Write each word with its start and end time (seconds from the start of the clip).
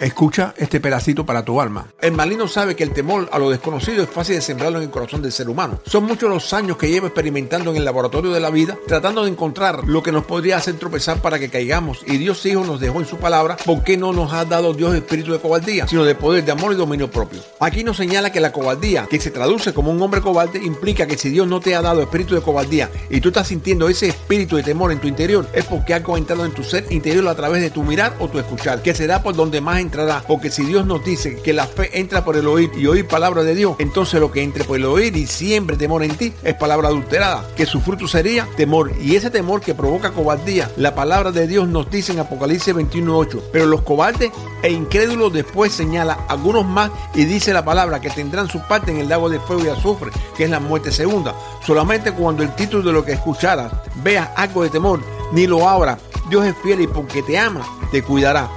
Escucha 0.00 0.54
este 0.56 0.78
pedacito 0.78 1.26
para 1.26 1.44
tu 1.44 1.60
alma. 1.60 1.88
El 2.00 2.12
maligno 2.12 2.46
sabe 2.46 2.76
que 2.76 2.84
el 2.84 2.92
temor 2.92 3.28
a 3.32 3.38
lo 3.40 3.50
desconocido 3.50 4.04
es 4.04 4.08
fácil 4.08 4.36
de 4.36 4.40
sembrarlo 4.40 4.78
en 4.78 4.84
el 4.84 4.90
corazón 4.90 5.22
del 5.22 5.32
ser 5.32 5.48
humano. 5.48 5.80
Son 5.86 6.04
muchos 6.04 6.30
los 6.30 6.54
años 6.54 6.76
que 6.76 6.88
llevo 6.88 7.08
experimentando 7.08 7.72
en 7.72 7.78
el 7.78 7.84
laboratorio 7.84 8.30
de 8.30 8.38
la 8.38 8.50
vida, 8.50 8.78
tratando 8.86 9.24
de 9.24 9.30
encontrar 9.30 9.88
lo 9.88 10.00
que 10.00 10.12
nos 10.12 10.24
podría 10.24 10.56
hacer 10.56 10.76
tropezar 10.76 11.20
para 11.20 11.40
que 11.40 11.50
caigamos. 11.50 12.02
Y 12.06 12.16
Dios 12.16 12.46
Hijo 12.46 12.64
nos 12.64 12.78
dejó 12.78 13.00
en 13.00 13.06
su 13.06 13.16
palabra, 13.16 13.56
¿por 13.64 13.82
qué 13.82 13.96
no 13.96 14.12
nos 14.12 14.32
ha 14.32 14.44
dado 14.44 14.72
Dios 14.72 14.94
espíritu 14.94 15.32
de 15.32 15.40
cobardía, 15.40 15.88
sino 15.88 16.04
de 16.04 16.14
poder, 16.14 16.44
de 16.44 16.52
amor 16.52 16.72
y 16.72 16.76
dominio 16.76 17.10
propio? 17.10 17.40
Aquí 17.58 17.82
nos 17.82 17.96
señala 17.96 18.30
que 18.30 18.38
la 18.38 18.52
cobardía, 18.52 19.08
que 19.10 19.18
se 19.18 19.32
traduce 19.32 19.74
como 19.74 19.90
un 19.90 20.00
hombre 20.00 20.20
cobarde, 20.20 20.60
implica 20.62 21.08
que 21.08 21.18
si 21.18 21.28
Dios 21.28 21.48
no 21.48 21.58
te 21.58 21.74
ha 21.74 21.82
dado 21.82 22.02
espíritu 22.02 22.36
de 22.36 22.40
cobardía 22.40 22.88
y 23.10 23.20
tú 23.20 23.30
estás 23.30 23.48
sintiendo 23.48 23.88
ese 23.88 24.06
espíritu 24.06 24.54
de 24.54 24.62
temor 24.62 24.92
en 24.92 25.00
tu 25.00 25.08
interior, 25.08 25.48
es 25.52 25.64
porque 25.64 25.92
ha 25.92 25.96
entrado 25.96 26.44
en 26.44 26.52
tu 26.52 26.62
ser 26.62 26.86
interior 26.90 27.26
a 27.26 27.34
través 27.34 27.62
de 27.62 27.70
tu 27.70 27.82
mirar 27.82 28.14
o 28.20 28.28
tu 28.28 28.38
escuchar, 28.38 28.80
que 28.80 28.94
será 28.94 29.24
por 29.24 29.34
donde 29.34 29.60
más 29.60 29.87
entrará, 29.88 30.22
porque 30.28 30.50
si 30.50 30.64
Dios 30.64 30.84
nos 30.84 31.02
dice 31.02 31.36
que 31.42 31.54
la 31.54 31.66
fe 31.66 31.98
entra 31.98 32.24
por 32.24 32.36
el 32.36 32.46
oír 32.46 32.70
y 32.76 32.86
oír 32.86 33.08
palabra 33.08 33.42
de 33.42 33.54
Dios, 33.54 33.76
entonces 33.78 34.20
lo 34.20 34.30
que 34.30 34.42
entre 34.42 34.64
por 34.64 34.76
el 34.76 34.84
oír 34.84 35.16
y 35.16 35.26
siempre 35.26 35.78
temor 35.78 36.02
en 36.02 36.14
ti 36.14 36.34
es 36.44 36.54
palabra 36.54 36.88
adulterada, 36.88 37.48
que 37.56 37.64
su 37.64 37.80
fruto 37.80 38.06
sería 38.06 38.46
temor. 38.56 38.92
Y 39.00 39.16
ese 39.16 39.30
temor 39.30 39.62
que 39.62 39.74
provoca 39.74 40.10
cobardía, 40.10 40.70
la 40.76 40.94
palabra 40.94 41.32
de 41.32 41.46
Dios 41.46 41.66
nos 41.68 41.90
dice 41.90 42.12
en 42.12 42.20
Apocalipsis 42.20 42.74
21.8. 42.74 43.42
Pero 43.50 43.66
los 43.66 43.80
cobardes 43.80 44.30
e 44.62 44.70
incrédulos 44.70 45.32
después 45.32 45.72
señala 45.72 46.18
algunos 46.28 46.66
más 46.66 46.90
y 47.14 47.24
dice 47.24 47.54
la 47.54 47.64
palabra 47.64 48.00
que 48.00 48.10
tendrán 48.10 48.48
su 48.48 48.60
parte 48.68 48.90
en 48.90 48.98
el 48.98 49.08
lago 49.08 49.30
de 49.30 49.40
fuego 49.40 49.64
y 49.64 49.68
azufre, 49.68 50.10
que 50.36 50.44
es 50.44 50.50
la 50.50 50.60
muerte 50.60 50.92
segunda. 50.92 51.34
Solamente 51.66 52.12
cuando 52.12 52.42
el 52.42 52.54
título 52.54 52.82
de 52.82 52.92
lo 52.92 53.04
que 53.04 53.12
escucharas 53.12 53.72
veas 54.02 54.28
algo 54.36 54.62
de 54.62 54.70
temor, 54.70 55.00
ni 55.32 55.46
lo 55.46 55.66
abra. 55.66 55.98
Dios 56.28 56.44
es 56.44 56.54
fiel 56.62 56.82
y 56.82 56.86
porque 56.86 57.22
te 57.22 57.38
ama, 57.38 57.62
te 57.90 58.02
cuidará. 58.02 58.50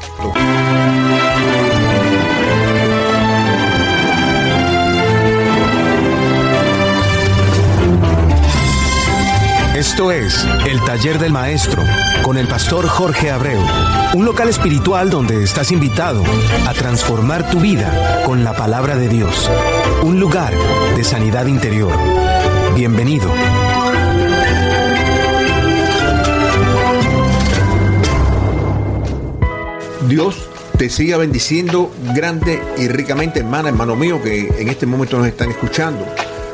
Esto 9.81 10.11
es 10.11 10.45
El 10.67 10.79
Taller 10.85 11.17
del 11.17 11.31
Maestro 11.31 11.81
con 12.21 12.37
el 12.37 12.47
pastor 12.47 12.87
Jorge 12.87 13.31
Abreu, 13.31 13.59
un 14.13 14.25
local 14.25 14.47
espiritual 14.47 15.09
donde 15.09 15.43
estás 15.43 15.71
invitado 15.71 16.23
a 16.67 16.73
transformar 16.75 17.49
tu 17.49 17.59
vida 17.59 18.21
con 18.23 18.43
la 18.43 18.55
palabra 18.55 18.95
de 18.95 19.09
Dios, 19.09 19.49
un 20.03 20.19
lugar 20.19 20.53
de 20.95 21.03
sanidad 21.03 21.47
interior. 21.47 21.91
Bienvenido. 22.75 23.27
Dios 30.07 30.47
te 30.77 30.91
siga 30.91 31.17
bendiciendo 31.17 31.91
grande 32.13 32.61
y 32.77 32.87
ricamente, 32.87 33.39
hermana, 33.39 33.69
hermano 33.69 33.95
mío, 33.95 34.21
que 34.21 34.47
en 34.59 34.69
este 34.69 34.85
momento 34.85 35.17
nos 35.17 35.25
están 35.25 35.49
escuchando. 35.49 36.05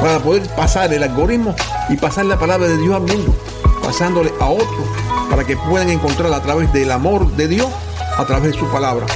para 0.00 0.18
poder 0.20 0.42
pasar 0.54 0.92
el 0.92 1.02
algoritmo 1.02 1.54
y 1.88 1.96
pasar 1.96 2.24
la 2.26 2.38
palabra 2.38 2.68
de 2.68 2.76
Dios 2.76 2.94
al 2.94 3.02
mundo, 3.02 3.34
pasándole 3.82 4.32
a 4.40 4.46
otros 4.46 4.86
para 5.28 5.44
que 5.44 5.56
puedan 5.56 5.90
encontrar 5.90 6.32
a 6.32 6.42
través 6.42 6.72
del 6.72 6.92
amor 6.92 7.30
de 7.32 7.48
Dios, 7.48 7.68
a 8.16 8.24
través 8.24 8.52
de 8.52 8.58
su 8.58 8.66
palabra, 8.66 9.06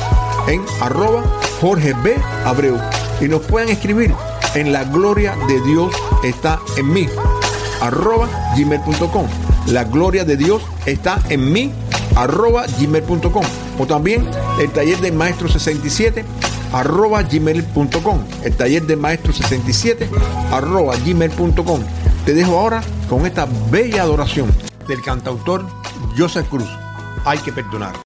en 0.47 0.63
arroba 0.81 1.23
Jorge 1.61 1.95
B. 2.03 2.17
Abreu. 2.45 2.79
Y 3.21 3.29
nos 3.29 3.43
pueden 3.43 3.71
escribir 3.71 4.15
en 4.55 4.73
la 4.73 4.85
gloria 4.85 5.37
de 5.49 5.61
Dios 5.63 5.95
está 6.23 6.61
en 6.77 6.93
mí 6.93 7.07
arroba 7.81 8.29
gmail.com 8.57 9.27
la 9.67 9.85
gloria 9.85 10.25
de 10.25 10.37
Dios 10.37 10.63
está 10.87 11.21
en 11.29 11.53
mí 11.53 11.73
arroba 12.15 12.65
gmail.com 12.79 13.45
o 13.79 13.87
también 13.87 14.27
el 14.59 14.71
taller 14.71 14.99
del 15.01 15.13
maestro 15.13 15.49
67 15.49 16.25
arroba 16.73 17.23
gmail.com 17.23 18.19
el 18.45 18.57
taller 18.57 18.87
del 18.87 18.99
maestro 18.99 19.33
67 19.33 20.09
arroba 20.53 20.95
gmail.com 21.05 21.81
te 22.25 22.35
dejo 22.35 22.59
ahora 22.59 22.83
con 23.09 23.27
esta 23.27 23.47
bella 23.71 24.03
adoración 24.03 24.49
del 24.89 25.03
cantautor 25.03 25.67
Joseph 26.17 26.49
Cruz. 26.49 26.69
Hay 27.25 27.39
que 27.39 27.53
perdonar 27.53 28.06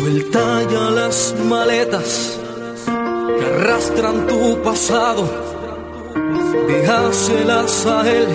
Suelta 0.00 0.62
ya 0.72 0.90
las 0.90 1.34
maletas 1.46 2.40
que 2.86 3.44
arrastran 3.44 4.26
tu 4.26 4.62
pasado, 4.62 5.28
déjaselas 6.66 7.84
a 7.84 8.10
él, 8.10 8.26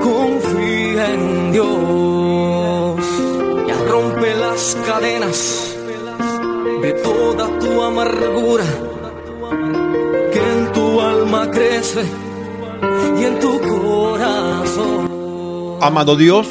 confía 0.00 1.14
en 1.14 1.50
Dios, 1.50 3.04
ya 3.66 3.74
rompe 3.90 4.36
las 4.36 4.76
cadenas 4.86 5.74
de 6.80 6.92
toda 6.92 7.58
tu 7.58 7.82
amargura 7.82 8.66
que 10.32 10.38
en 10.38 10.72
tu 10.72 11.00
alma 11.00 11.50
crece 11.50 12.04
y 13.18 13.24
en 13.24 13.40
tu 13.40 13.60
corazón. 13.62 15.10
Amado 15.80 16.14
Dios, 16.14 16.46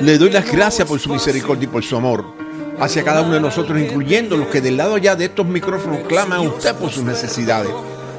le 0.00 0.16
doy 0.16 0.30
las 0.30 0.48
gracias 0.48 0.86
por 0.86 1.00
su 1.00 1.10
misericordia 1.10 1.64
y 1.64 1.68
por 1.68 1.82
su 1.82 1.96
amor 1.96 2.35
hacia 2.78 3.04
cada 3.04 3.22
uno 3.22 3.34
de 3.34 3.40
nosotros, 3.40 3.78
incluyendo 3.78 4.36
los 4.36 4.48
que 4.48 4.60
del 4.60 4.76
lado 4.76 4.94
allá 4.94 5.16
de 5.16 5.26
estos 5.26 5.46
micrófonos 5.46 6.00
claman 6.06 6.40
a 6.40 6.42
usted 6.42 6.74
por 6.74 6.90
sus 6.90 7.04
necesidades. 7.04 7.70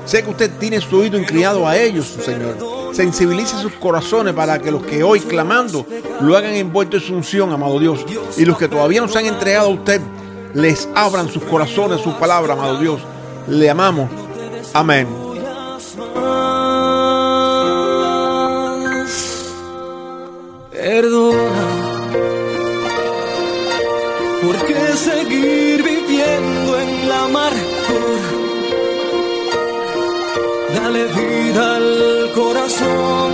Sé 0.06 0.24
que 0.24 0.30
usted 0.30 0.52
tiene 0.58 0.80
su 0.80 0.98
oído 0.98 1.20
inclinado 1.20 1.68
a 1.68 1.78
ellos, 1.78 2.06
Señor. 2.24 2.58
Sensibilice 2.94 3.58
sus 3.58 3.74
corazones 3.74 4.34
para 4.34 4.58
que 4.58 4.72
los 4.72 4.84
que 4.86 5.04
hoy 5.04 5.20
clamando 5.20 5.86
lo 6.22 6.38
hagan 6.38 6.54
envuelto 6.54 6.96
en 6.96 7.04
su 7.04 7.14
unción, 7.14 7.52
amado 7.52 7.78
Dios. 7.78 8.06
Y 8.38 8.46
los 8.46 8.58
que 8.58 8.70
todavía 8.70 9.02
no 9.02 9.10
se 9.10 9.20
han 9.20 9.26
entregado 9.26 9.68
a 9.68 9.74
usted, 9.74 10.02
les 10.54 10.88
abran 10.96 11.28
sus 11.28 11.44
corazones, 11.44 12.00
sus 12.00 12.14
palabras, 12.14 12.58
amado 12.58 12.80
Dios. 12.80 13.02
Le 13.50 13.70
amamos. 13.70 14.10
Amén. 14.74 15.08
Perdona 20.72 21.87
¿Por 24.42 24.56
qué 24.66 24.96
seguir 24.96 25.84
viviendo 25.84 26.80
en 26.80 27.10
la 27.10 27.24
amargura? 27.24 28.30
Dale 30.76 31.06
vida 31.06 31.76
al 31.76 32.32
corazón, 32.36 33.32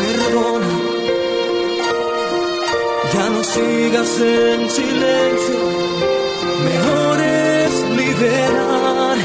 perdona. 0.00 0.72
Ya 3.14 3.28
no 3.30 3.44
sigas 3.44 4.20
en 4.20 4.70
silencio, 4.70 5.58
mejor 6.68 7.20
es 7.20 7.72
liberar. 8.00 9.16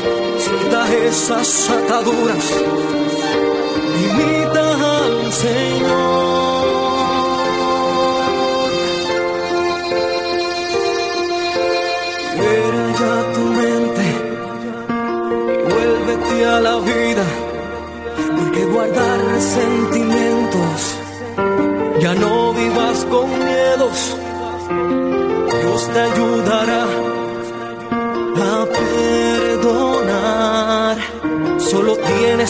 Suelta 0.45 0.93
esas 1.07 1.69
ataduras, 1.69 2.45
imita 4.05 4.65
al 5.03 5.33
Señor. 5.33 6.10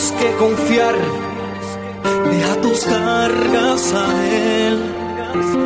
Tienes 0.01 0.11
que 0.11 0.35
confiar. 0.37 0.95
Deja 2.31 2.55
tus 2.61 2.79
cargas 2.85 3.93
a 3.93 4.27
Él. 4.27 4.79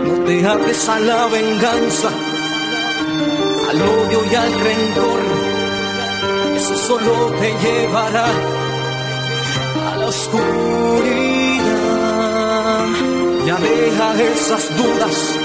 No 0.06 0.26
te 0.26 0.46
ates 0.46 0.90
a 0.90 1.00
la 1.00 1.28
venganza, 1.28 2.10
al 3.70 3.82
odio 3.82 4.20
y 4.32 4.36
al 4.36 4.54
rencor. 4.54 5.22
Eso 6.56 6.76
solo 6.76 7.32
te 7.40 7.54
llevará 7.64 8.28
a 9.92 9.96
la 9.98 10.06
oscuridad. 10.08 10.56
Ya 13.46 13.58
deja 13.58 14.24
esas 14.34 14.78
dudas 14.78 15.36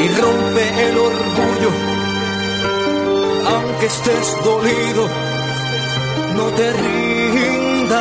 y 0.00 0.08
rompe 0.20 0.88
el 0.88 0.98
orgullo. 0.98 1.70
Aunque 3.46 3.86
estés 3.86 4.36
dolido, 4.44 5.31
no 6.36 6.46
te 6.58 6.72
rindas, 6.72 7.98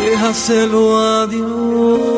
déjaselo 0.00 0.98
a 0.98 1.26
Dios. 1.26 2.14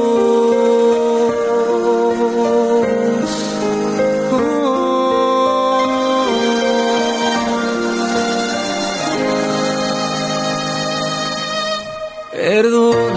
Perdona, 12.32 13.15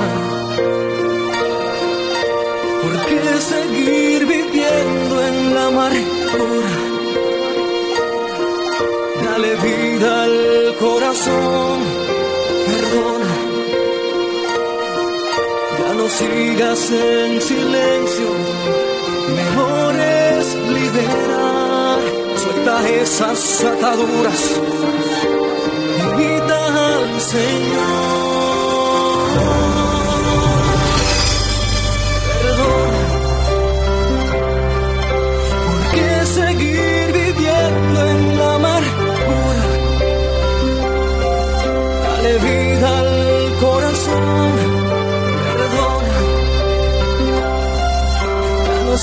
corazón, 11.19 11.79
perdona. 12.67 13.35
Ya 15.79 15.93
no 15.93 16.07
sigas 16.09 16.91
en 16.91 17.41
silencio, 17.41 18.29
mejor 19.35 19.95
es 19.95 20.55
liberar. 20.55 21.99
Suelta 22.37 22.89
esas 22.89 23.63
ataduras, 23.63 24.61
invita 26.03 26.59
al 26.67 27.21
Señor. 27.21 28.59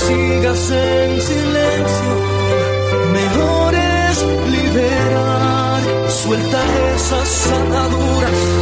Sigas 0.07 0.71
en 0.71 1.21
silencio, 1.21 2.11
mejor 3.19 3.73
es 3.75 4.17
liberar. 4.55 5.81
Suelta 6.09 6.59
esas 6.95 7.47
ataduras. 7.47 8.56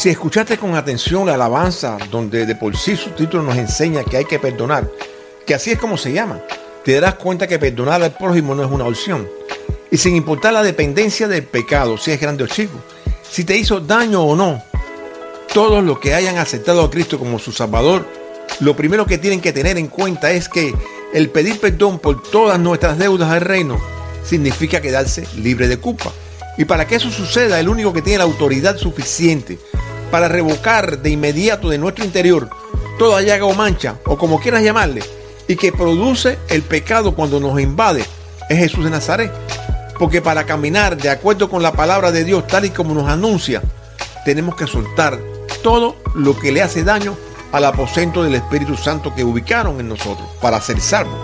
Si 0.00 0.08
escuchaste 0.08 0.56
con 0.56 0.76
atención 0.76 1.26
la 1.26 1.34
alabanza 1.34 1.98
donde 2.10 2.46
de 2.46 2.56
por 2.56 2.74
sí 2.74 2.96
su 2.96 3.10
título 3.10 3.42
nos 3.42 3.58
enseña 3.58 4.02
que 4.02 4.16
hay 4.16 4.24
que 4.24 4.38
perdonar, 4.38 4.90
que 5.46 5.52
así 5.52 5.72
es 5.72 5.78
como 5.78 5.98
se 5.98 6.10
llama, 6.10 6.40
te 6.82 6.94
darás 6.94 7.16
cuenta 7.16 7.46
que 7.46 7.58
perdonar 7.58 8.02
al 8.02 8.12
prójimo 8.12 8.54
no 8.54 8.64
es 8.64 8.70
una 8.70 8.86
opción. 8.86 9.28
Y 9.90 9.98
sin 9.98 10.16
importar 10.16 10.54
la 10.54 10.62
dependencia 10.62 11.28
del 11.28 11.42
pecado, 11.42 11.98
si 11.98 12.12
es 12.12 12.18
grande 12.18 12.44
o 12.44 12.46
chico, 12.46 12.80
si 13.30 13.44
te 13.44 13.58
hizo 13.58 13.78
daño 13.78 14.22
o 14.22 14.34
no, 14.34 14.62
todos 15.52 15.84
los 15.84 15.98
que 15.98 16.14
hayan 16.14 16.38
aceptado 16.38 16.82
a 16.82 16.90
Cristo 16.90 17.18
como 17.18 17.38
su 17.38 17.52
Salvador, 17.52 18.08
lo 18.60 18.74
primero 18.74 19.04
que 19.04 19.18
tienen 19.18 19.42
que 19.42 19.52
tener 19.52 19.76
en 19.76 19.88
cuenta 19.88 20.30
es 20.30 20.48
que 20.48 20.74
el 21.12 21.28
pedir 21.28 21.60
perdón 21.60 21.98
por 21.98 22.22
todas 22.22 22.58
nuestras 22.58 22.98
deudas 22.98 23.30
al 23.30 23.42
reino 23.42 23.78
significa 24.24 24.80
quedarse 24.80 25.26
libre 25.36 25.68
de 25.68 25.76
culpa. 25.76 26.10
Y 26.58 26.64
para 26.64 26.86
que 26.86 26.96
eso 26.96 27.10
suceda, 27.10 27.60
el 27.60 27.68
único 27.68 27.92
que 27.92 28.02
tiene 28.02 28.18
la 28.18 28.24
autoridad 28.24 28.76
suficiente 28.76 29.58
para 30.10 30.28
revocar 30.28 30.98
de 30.98 31.10
inmediato 31.10 31.68
de 31.68 31.78
nuestro 31.78 32.04
interior 32.04 32.50
toda 32.98 33.22
llaga 33.22 33.46
o 33.46 33.54
mancha, 33.54 33.96
o 34.04 34.18
como 34.18 34.40
quieras 34.40 34.62
llamarle, 34.62 35.02
y 35.48 35.56
que 35.56 35.72
produce 35.72 36.38
el 36.48 36.62
pecado 36.62 37.14
cuando 37.14 37.40
nos 37.40 37.58
invade, 37.58 38.04
es 38.48 38.58
Jesús 38.58 38.84
de 38.84 38.90
Nazaret. 38.90 39.32
Porque 39.98 40.20
para 40.20 40.44
caminar 40.44 40.96
de 40.96 41.08
acuerdo 41.08 41.48
con 41.48 41.62
la 41.62 41.72
palabra 41.72 42.12
de 42.12 42.24
Dios 42.24 42.46
tal 42.46 42.66
y 42.66 42.70
como 42.70 42.94
nos 42.94 43.08
anuncia, 43.08 43.62
tenemos 44.24 44.54
que 44.54 44.66
soltar 44.66 45.18
todo 45.62 45.96
lo 46.14 46.38
que 46.38 46.52
le 46.52 46.62
hace 46.62 46.84
daño 46.84 47.16
al 47.52 47.64
aposento 47.64 48.22
del 48.22 48.34
Espíritu 48.34 48.76
Santo 48.76 49.14
que 49.14 49.24
ubicaron 49.24 49.80
en 49.80 49.88
nosotros 49.88 50.28
para 50.40 50.60
ser 50.60 50.80
salvos. 50.80 51.18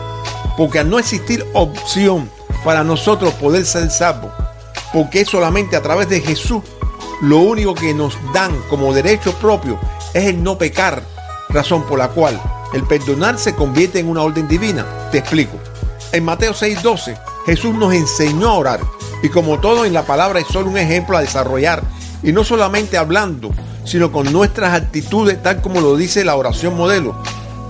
Porque 0.57 0.79
al 0.79 0.91
no 0.91 0.99
existir 0.99 1.45
opción 1.53 2.31
para 2.65 2.85
nosotros 2.85 3.35
poder 3.35 3.65
ser 3.65 3.91
salvos, 3.91 4.33
porque 4.93 5.25
solamente 5.25 5.77
a 5.77 5.83
través 5.83 6.09
de 6.09 6.21
Jesús 6.21 6.63
lo 7.23 7.39
único 7.39 7.75
que 7.75 7.95
nos 7.95 8.17
dan 8.33 8.53
como 8.69 8.93
derecho 8.93 9.33
propio 9.35 9.79
es 10.13 10.25
el 10.25 10.43
no 10.43 10.59
pecar, 10.59 11.03
razón 11.49 11.85
por 11.85 11.99
la 11.99 12.09
cual 12.09 12.41
el 12.75 12.83
perdonar 12.85 13.39
se 13.39 13.55
convierte 13.55 13.99
en 13.99 14.09
una 14.09 14.23
orden 14.23 14.49
divina. 14.49 14.85
Te 15.11 15.19
explico. 15.19 15.57
En 16.13 16.25
Mateo 16.25 16.53
6:12, 16.53 17.19
Jesús 17.47 17.75
nos 17.75 17.95
enseñó 17.95 18.49
a 18.49 18.55
orar 18.55 18.81
y 19.23 19.29
como 19.29 19.61
todo 19.61 19.85
en 19.85 19.93
la 19.93 20.05
palabra 20.05 20.41
es 20.41 20.47
solo 20.47 20.69
un 20.69 20.79
ejemplo 20.79 21.17
a 21.17 21.21
desarrollar 21.21 21.83
y 22.23 22.33
no 22.33 22.45
solamente 22.45 22.99
hablando, 22.99 23.51
sino 23.85 24.13
con 24.13 24.33
nuestras 24.33 24.75
actitudes 24.75 25.43
tal 25.43 25.63
como 25.63 25.81
lo 25.81 25.97
dice 25.97 26.25
la 26.25 26.37
oración 26.37 26.77
modelo, 26.77 27.17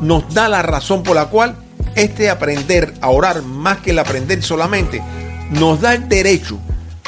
nos 0.01 0.33
da 0.35 0.49
la 0.49 0.63
razón 0.63 1.03
por 1.03 1.17
la 1.17 1.27
cual 1.27 1.57
este 1.95 2.31
aprender 2.31 2.95
a 3.01 3.11
orar 3.11 3.43
más 3.43 3.79
que 3.79 3.91
el 3.91 3.99
aprender 3.99 4.43
solamente 4.43 5.03
nos 5.51 5.81
da 5.81 5.95
el 5.95 6.09
derecho 6.09 6.59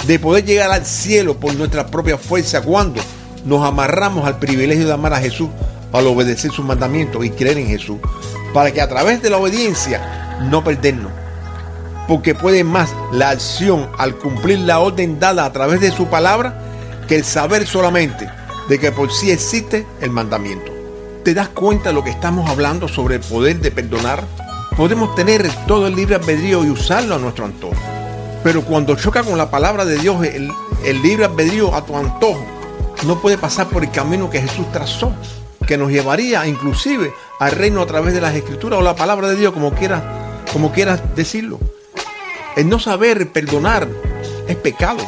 de 0.06 0.18
poder 0.18 0.44
llegar 0.44 0.70
al 0.70 0.86
cielo 0.86 1.38
por 1.38 1.54
nuestra 1.54 1.86
propia 1.86 2.18
fuerza 2.18 2.62
cuando 2.62 3.00
nos 3.44 3.64
amarramos 3.66 4.26
al 4.26 4.38
privilegio 4.38 4.86
de 4.86 4.92
amar 4.92 5.12
a 5.14 5.20
Jesús 5.20 5.48
al 5.92 6.06
obedecer 6.06 6.50
sus 6.50 6.64
mandamientos 6.64 7.24
y 7.24 7.30
creer 7.30 7.58
en 7.58 7.68
Jesús, 7.68 7.98
para 8.52 8.72
que 8.72 8.80
a 8.80 8.88
través 8.88 9.22
de 9.22 9.30
la 9.30 9.38
obediencia 9.38 10.38
no 10.50 10.62
perdernos. 10.62 11.12
Porque 12.06 12.34
puede 12.34 12.64
más 12.64 12.90
la 13.12 13.30
acción 13.30 13.88
al 13.98 14.16
cumplir 14.16 14.60
la 14.60 14.78
orden 14.80 15.18
dada 15.18 15.44
a 15.44 15.52
través 15.52 15.80
de 15.80 15.90
su 15.90 16.06
palabra 16.06 16.58
que 17.06 17.16
el 17.16 17.24
saber 17.24 17.66
solamente 17.66 18.28
de 18.68 18.78
que 18.78 18.92
por 18.92 19.12
sí 19.12 19.30
existe 19.30 19.86
el 20.00 20.10
mandamiento. 20.10 20.72
¿Te 21.24 21.34
das 21.34 21.48
cuenta 21.48 21.90
de 21.90 21.94
lo 21.94 22.04
que 22.04 22.10
estamos 22.10 22.48
hablando 22.48 22.88
sobre 22.88 23.16
el 23.16 23.20
poder 23.20 23.60
de 23.60 23.70
perdonar? 23.70 24.24
Podemos 24.76 25.14
tener 25.14 25.48
todo 25.66 25.86
el 25.86 25.96
libre 25.96 26.14
albedrío 26.14 26.64
y 26.64 26.70
usarlo 26.70 27.14
a 27.14 27.18
nuestro 27.18 27.44
antojo. 27.44 27.97
Pero 28.42 28.62
cuando 28.62 28.94
choca 28.96 29.22
con 29.22 29.36
la 29.36 29.50
palabra 29.50 29.84
de 29.84 29.98
Dios, 29.98 30.24
el, 30.24 30.50
el 30.84 31.02
libre 31.02 31.24
albedrío 31.24 31.74
a 31.74 31.84
tu 31.84 31.96
antojo 31.96 32.44
no 33.06 33.20
puede 33.20 33.38
pasar 33.38 33.68
por 33.68 33.82
el 33.84 33.90
camino 33.90 34.30
que 34.30 34.40
Jesús 34.40 34.70
trazó, 34.72 35.12
que 35.66 35.76
nos 35.76 35.90
llevaría 35.90 36.46
inclusive 36.46 37.12
al 37.38 37.52
reino 37.52 37.82
a 37.82 37.86
través 37.86 38.14
de 38.14 38.20
las 38.20 38.34
escrituras 38.34 38.80
o 38.80 38.82
la 38.82 38.96
palabra 38.96 39.28
de 39.28 39.36
Dios, 39.36 39.52
como 39.52 39.72
quieras, 39.72 40.02
como 40.52 40.72
quieras 40.72 41.00
decirlo. 41.14 41.58
El 42.56 42.68
no 42.68 42.78
saber 42.78 43.30
perdonar 43.30 43.86
es 44.48 44.56
pecado. 44.56 45.04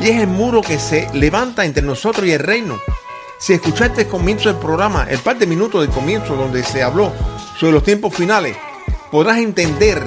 Y 0.00 0.08
es 0.08 0.20
el 0.20 0.26
muro 0.26 0.60
que 0.60 0.78
se 0.78 1.08
levanta 1.12 1.64
entre 1.64 1.82
nosotros 1.82 2.26
y 2.26 2.32
el 2.32 2.40
reino. 2.40 2.80
Si 3.38 3.52
escuchaste 3.52 4.02
el 4.02 4.08
comienzo 4.08 4.48
del 4.48 4.58
programa, 4.58 5.06
el 5.08 5.18
par 5.18 5.38
de 5.38 5.46
minutos 5.46 5.82
del 5.82 5.90
comienzo 5.90 6.34
donde 6.34 6.64
se 6.64 6.82
habló 6.82 7.12
sobre 7.58 7.74
los 7.74 7.84
tiempos 7.84 8.14
finales, 8.14 8.56
podrás 9.10 9.38
entender 9.38 10.02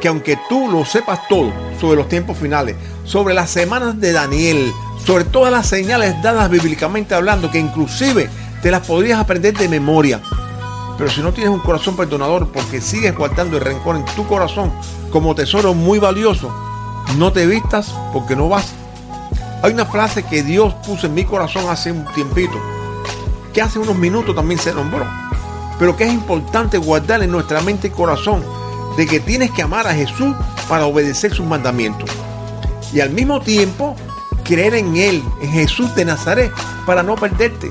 que 0.00 0.08
aunque 0.08 0.38
tú 0.48 0.68
lo 0.70 0.84
sepas 0.84 1.26
todo 1.28 1.52
sobre 1.80 1.96
los 1.96 2.08
tiempos 2.08 2.38
finales, 2.38 2.76
sobre 3.04 3.34
las 3.34 3.50
semanas 3.50 4.00
de 4.00 4.12
Daniel, 4.12 4.72
sobre 5.04 5.24
todas 5.24 5.52
las 5.52 5.66
señales 5.66 6.20
dadas 6.22 6.50
bíblicamente 6.50 7.14
hablando, 7.14 7.50
que 7.50 7.58
inclusive 7.58 8.28
te 8.62 8.70
las 8.70 8.86
podrías 8.86 9.20
aprender 9.20 9.56
de 9.56 9.68
memoria. 9.68 10.20
Pero 10.96 11.10
si 11.10 11.22
no 11.22 11.32
tienes 11.32 11.52
un 11.52 11.60
corazón 11.60 11.96
perdonador 11.96 12.48
porque 12.52 12.80
sigues 12.80 13.16
guardando 13.16 13.56
el 13.56 13.64
rencor 13.64 13.96
en 13.96 14.04
tu 14.16 14.26
corazón 14.26 14.72
como 15.10 15.34
tesoro 15.34 15.74
muy 15.74 15.98
valioso, 15.98 16.52
no 17.16 17.32
te 17.32 17.46
vistas 17.46 17.94
porque 18.12 18.36
no 18.36 18.48
vas. 18.48 18.72
Hay 19.62 19.72
una 19.72 19.86
frase 19.86 20.24
que 20.24 20.42
Dios 20.42 20.74
puso 20.86 21.06
en 21.06 21.14
mi 21.14 21.24
corazón 21.24 21.64
hace 21.68 21.90
un 21.92 22.04
tiempito, 22.14 22.58
que 23.52 23.62
hace 23.62 23.78
unos 23.78 23.96
minutos 23.96 24.34
también 24.34 24.60
se 24.60 24.74
nombró. 24.74 25.06
pero 25.78 25.96
que 25.96 26.04
es 26.04 26.12
importante 26.12 26.76
guardar 26.76 27.22
en 27.22 27.30
nuestra 27.30 27.60
mente 27.60 27.86
y 27.86 27.90
corazón 27.90 28.42
de 28.98 29.06
que 29.06 29.20
tienes 29.20 29.52
que 29.52 29.62
amar 29.62 29.86
a 29.86 29.94
Jesús 29.94 30.34
para 30.68 30.84
obedecer 30.84 31.32
sus 31.32 31.46
mandamientos. 31.46 32.10
Y 32.92 32.98
al 32.98 33.10
mismo 33.10 33.40
tiempo, 33.40 33.94
creer 34.42 34.74
en 34.74 34.96
Él, 34.96 35.22
en 35.40 35.52
Jesús 35.52 35.94
de 35.94 36.04
Nazaret, 36.04 36.50
para 36.84 37.04
no 37.04 37.14
perderte. 37.14 37.70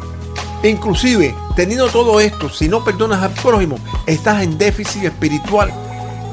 Inclusive, 0.63 1.35
teniendo 1.53 1.89
todo 1.89 2.21
esto, 2.21 2.49
si 2.49 2.69
no 2.69 2.81
perdonas 2.81 3.21
al 3.21 3.31
prójimo, 3.31 3.77
estás 4.05 4.41
en 4.41 4.57
déficit 4.57 5.03
espiritual. 5.03 5.69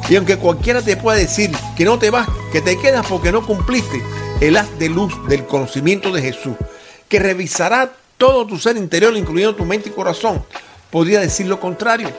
Y 0.08 0.14
aunque 0.14 0.36
cualquiera 0.36 0.80
te 0.80 0.96
pueda 0.96 1.18
decir 1.18 1.50
que 1.76 1.84
no 1.84 1.98
te 1.98 2.10
vas, 2.10 2.28
que 2.52 2.60
te 2.60 2.78
quedas 2.78 3.04
porque 3.04 3.32
no 3.32 3.44
cumpliste 3.44 4.00
el 4.40 4.56
haz 4.56 4.78
de 4.78 4.90
luz 4.90 5.12
del 5.28 5.44
conocimiento 5.44 6.12
de 6.12 6.22
Jesús, 6.22 6.54
que 7.08 7.18
revisará 7.18 7.90
todo 8.16 8.46
tu 8.46 8.60
ser 8.60 8.76
interior, 8.76 9.16
incluyendo 9.16 9.56
tu 9.56 9.64
mente 9.64 9.88
y 9.88 9.92
corazón, 9.92 10.44
podría 10.92 11.18
decir 11.18 11.48
lo 11.48 11.58
contrario. 11.58 12.10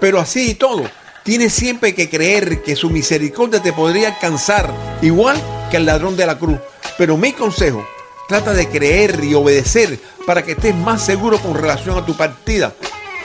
Pero 0.00 0.18
así 0.18 0.52
y 0.52 0.54
todo, 0.54 0.84
tienes 1.24 1.54
siempre 1.54 1.94
que 1.94 2.08
creer 2.08 2.62
que 2.62 2.76
su 2.76 2.90
misericordia 2.90 3.60
te 3.60 3.72
podría 3.72 4.08
alcanzar, 4.08 4.70
igual 5.02 5.36
que 5.70 5.78
al 5.78 5.86
ladrón 5.86 6.16
de 6.16 6.26
la 6.26 6.38
cruz. 6.38 6.58
Pero 6.96 7.16
mi 7.16 7.32
consejo, 7.32 7.84
trata 8.28 8.52
de 8.52 8.68
creer 8.68 9.24
y 9.24 9.34
obedecer 9.34 9.98
para 10.26 10.42
que 10.42 10.52
estés 10.52 10.74
más 10.74 11.04
seguro 11.04 11.38
con 11.38 11.54
relación 11.54 11.98
a 11.98 12.06
tu 12.06 12.14
partida. 12.14 12.74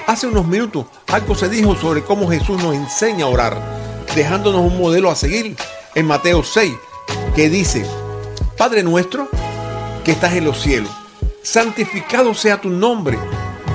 Hace 0.07 0.27
unos 0.27 0.47
minutos 0.47 0.85
algo 1.07 1.35
se 1.35 1.49
dijo 1.49 1.75
sobre 1.75 2.03
cómo 2.03 2.29
Jesús 2.29 2.61
nos 2.63 2.73
enseña 2.73 3.25
a 3.25 3.29
orar, 3.29 3.57
dejándonos 4.15 4.61
un 4.61 4.77
modelo 4.79 5.11
a 5.11 5.15
seguir 5.15 5.55
en 5.93 6.05
Mateo 6.07 6.43
6, 6.43 6.73
que 7.35 7.49
dice, 7.49 7.85
Padre 8.57 8.81
nuestro 8.81 9.29
que 10.03 10.11
estás 10.11 10.33
en 10.33 10.45
los 10.45 10.61
cielos, 10.61 10.89
santificado 11.43 12.33
sea 12.33 12.59
tu 12.59 12.69
nombre, 12.69 13.19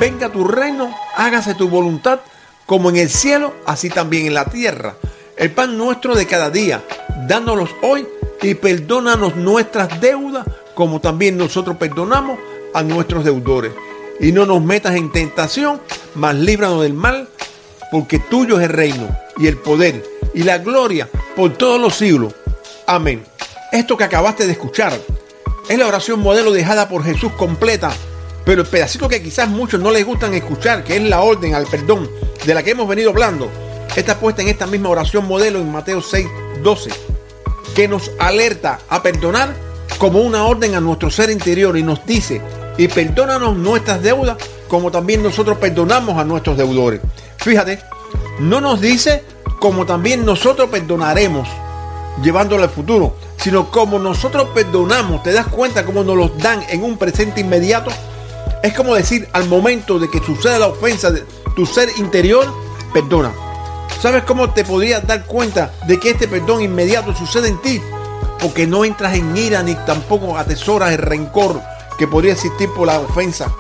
venga 0.01 0.31
tu 0.31 0.45
reino, 0.45 0.93
hágase 1.17 1.55
tu 1.55 1.69
voluntad, 1.69 2.21
como 2.67 2.91
en 2.91 2.97
el 2.97 3.11
cielo, 3.11 3.55
así 3.67 3.91
también 3.91 4.27
en 4.27 4.35
la 4.35 4.47
tierra. 4.47 4.97
El 5.37 5.51
pan 5.51 5.77
nuestro 5.77 6.15
de 6.15 6.27
cada 6.27 6.51
día, 6.51 6.83
dándonos 7.29 7.71
hoy 7.83 8.07
y 8.43 8.55
perdónanos 8.55 9.37
nuestras 9.37 10.01
deudas, 10.01 10.47
como 10.75 11.01
también 11.01 11.37
nosotros 11.37 11.77
perdonamos 11.77 12.39
a 12.73 12.83
nuestros 12.83 13.25
deudores. 13.25 13.73
Y 14.21 14.33
no 14.33 14.47
nos 14.47 14.63
metas 14.63 14.95
en 14.95 15.11
tentación, 15.11 15.81
mas 16.15 16.35
líbranos 16.37 16.83
del 16.83 16.95
mal, 16.95 17.29
porque 17.91 18.19
tuyo 18.19 18.59
es 18.59 18.65
el 18.65 18.71
reino 18.71 19.09
y 19.39 19.47
el 19.47 19.57
poder 19.57 20.05
y 20.35 20.43
la 20.43 20.59
gloria 20.59 21.09
por 21.37 21.57
todos 21.57 21.81
los 21.81 21.95
siglos. 21.95 22.35
Amén. 22.87 23.25
Esto 23.73 23.97
que 23.97 24.05
acabaste 24.05 24.47
de 24.47 24.53
escuchar 24.53 24.93
es 25.69 25.79
la 25.79 25.87
oración 25.87 26.21
modelo 26.21 26.53
dejada 26.53 26.89
por 26.89 27.05
Jesús 27.05 27.33
completa, 27.33 27.93
pero 28.45 28.63
el 28.63 28.69
pedacito 28.69 29.09
que 29.09 29.23
quizás 29.23 29.49
muchos 29.49 29.81
no 29.81 29.91
les 29.91 30.05
gustan 30.05 30.35
escuchar, 30.35 30.85
que 30.85 30.97
es 30.97 31.03
la 31.03 31.21
orden 31.21 31.55
al 31.55 31.67
perdón 31.67 32.11
de 32.45 32.55
la 32.55 32.63
que 32.63 32.71
hemos 32.71 32.89
venido 32.89 33.11
hablando, 33.11 33.51
está 33.97 34.19
puesta 34.19 34.43
en 34.43 34.49
esta 34.49 34.67
misma 34.67 34.91
oración 34.91 35.27
modelo 35.27 35.59
en 35.59 35.73
Mateo 35.73 36.03
6, 36.03 36.27
12, 36.63 36.91
que 37.75 37.89
nos 37.89 38.11
alerta 38.19 38.81
a 38.89 39.03
perdonar 39.03 39.55
como 39.99 40.21
una 40.21 40.45
orden 40.45 40.75
a 40.75 40.81
nuestro 40.81 41.11
ser 41.11 41.31
interior 41.31 41.77
y 41.79 41.83
nos 41.83 42.05
dice, 42.05 42.41
y 42.77 42.89
perdónanos 42.89 43.57
nuestras 43.57 44.03
deudas 44.03 44.37
como 44.69 44.91
también 44.91 45.23
nosotros 45.23 45.59
perdonamos 45.59 46.19
a 46.19 46.25
nuestros 46.25 46.57
deudores. 46.57 47.01
Fíjate, 47.39 47.79
no 48.41 48.61
nos 48.61 48.81
dice 48.81 49.23
como 49.61 49.87
también 49.87 50.25
nosotros 50.25 50.69
perdonaremos, 50.69 51.49
llevándolo 52.23 52.65
al 52.65 52.71
futuro, 52.71 53.17
sino 53.37 53.71
como 53.71 53.99
nosotros 53.99 54.49
perdonamos, 54.55 55.23
te 55.23 55.33
das 55.33 55.47
cuenta 55.47 55.85
cómo 55.85 56.03
nos 56.03 56.17
los 56.17 56.39
dan 56.39 56.63
en 56.69 56.83
un 56.83 56.99
presente 56.99 57.41
inmediato. 57.41 57.91
Es 58.65 58.73
como 58.73 58.95
decir, 58.95 59.29
al 59.35 59.47
momento 59.47 59.99
de 59.99 60.09
que 60.09 60.21
sucede 60.21 60.59
la 60.59 60.69
ofensa 60.69 61.11
de 61.11 61.23
tu 61.55 61.67
ser 61.67 61.91
interior, 61.99 62.47
perdona. 62.95 63.31
¿Sabes 64.01 64.23
cómo 64.23 64.55
te 64.55 64.65
podrías 64.65 65.07
dar 65.07 65.27
cuenta 65.27 65.71
de 65.87 66.01
que 66.01 66.13
este 66.13 66.27
perdón 66.29 66.63
inmediato 66.63 67.15
sucede 67.15 67.49
en 67.49 67.61
ti? 67.61 67.83
Porque 68.41 68.67
no 68.67 68.87
entras 68.87 69.17
en 69.17 69.37
ira 69.37 69.63
ni 69.63 69.75
tampoco 69.75 70.39
atesoras 70.39 70.93
el 70.93 70.99
rencor 70.99 71.61
que 71.99 72.09
podría 72.09 72.33
existir 72.33 72.71
por 72.75 72.87
la 72.87 73.01
ofensa. 73.01 73.53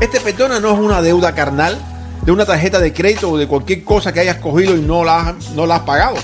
Este 0.00 0.18
perdona 0.20 0.58
no 0.58 0.72
es 0.72 0.78
una 0.78 1.02
deuda 1.02 1.34
carnal 1.34 1.78
de 2.22 2.32
una 2.32 2.46
tarjeta 2.46 2.80
de 2.80 2.94
crédito 2.94 3.32
o 3.32 3.36
de 3.36 3.46
cualquier 3.46 3.84
cosa 3.84 4.10
que 4.10 4.20
hayas 4.20 4.36
cogido 4.36 4.74
y 4.74 4.80
no 4.80 5.04
la, 5.04 5.36
no 5.54 5.66
la 5.66 5.76
has 5.76 5.82
pagado. 5.82 6.16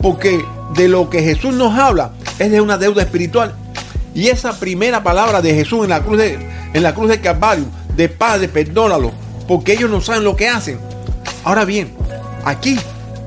Porque 0.00 0.40
de 0.76 0.86
lo 0.86 1.10
que 1.10 1.20
Jesús 1.20 1.52
nos 1.54 1.76
habla 1.76 2.12
es 2.38 2.48
de 2.52 2.60
una 2.60 2.78
deuda 2.78 3.02
espiritual. 3.02 3.56
Y 4.14 4.28
esa 4.28 4.58
primera 4.58 5.02
palabra 5.02 5.40
de 5.40 5.54
Jesús 5.54 5.84
en 5.84 5.90
la 5.90 6.02
cruz 6.02 6.18
de, 6.18 6.38
en 6.72 6.82
la 6.82 6.94
cruz 6.94 7.08
del 7.08 7.20
Calvario, 7.20 7.64
de 7.94 8.08
Padre, 8.08 8.48
perdónalo, 8.48 9.12
porque 9.46 9.72
ellos 9.72 9.90
no 9.90 10.00
saben 10.00 10.24
lo 10.24 10.36
que 10.36 10.48
hacen. 10.48 10.78
Ahora 11.44 11.64
bien, 11.64 11.92
aquí 12.44 12.78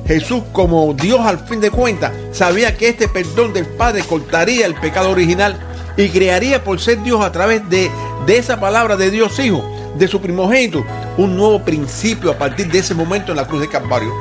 Jesús, 0.05 0.43
como 0.51 0.93
Dios 0.93 1.21
al 1.21 1.39
fin 1.47 1.61
de 1.61 1.71
cuentas, 1.71 2.11
sabía 2.31 2.75
que 2.75 2.89
este 2.89 3.07
perdón 3.07 3.53
del 3.53 3.65
Padre 3.65 4.03
cortaría 4.03 4.65
el 4.65 4.75
pecado 4.75 5.11
original 5.11 5.57
y 5.95 6.09
crearía 6.09 6.63
por 6.63 6.79
ser 6.79 7.01
Dios 7.03 7.23
a 7.23 7.31
través 7.31 7.67
de, 7.69 7.89
de 8.25 8.37
esa 8.37 8.59
palabra 8.59 8.97
de 8.97 9.11
Dios 9.11 9.39
Hijo, 9.39 9.63
de 9.97 10.07
su 10.07 10.19
primogénito, 10.19 10.83
un 11.17 11.37
nuevo 11.37 11.63
principio 11.63 12.31
a 12.31 12.37
partir 12.37 12.69
de 12.69 12.79
ese 12.79 12.93
momento 12.93 13.31
en 13.31 13.37
la 13.37 13.47
cruz 13.47 13.61
de 13.61 13.69
Calvario. 13.69 14.11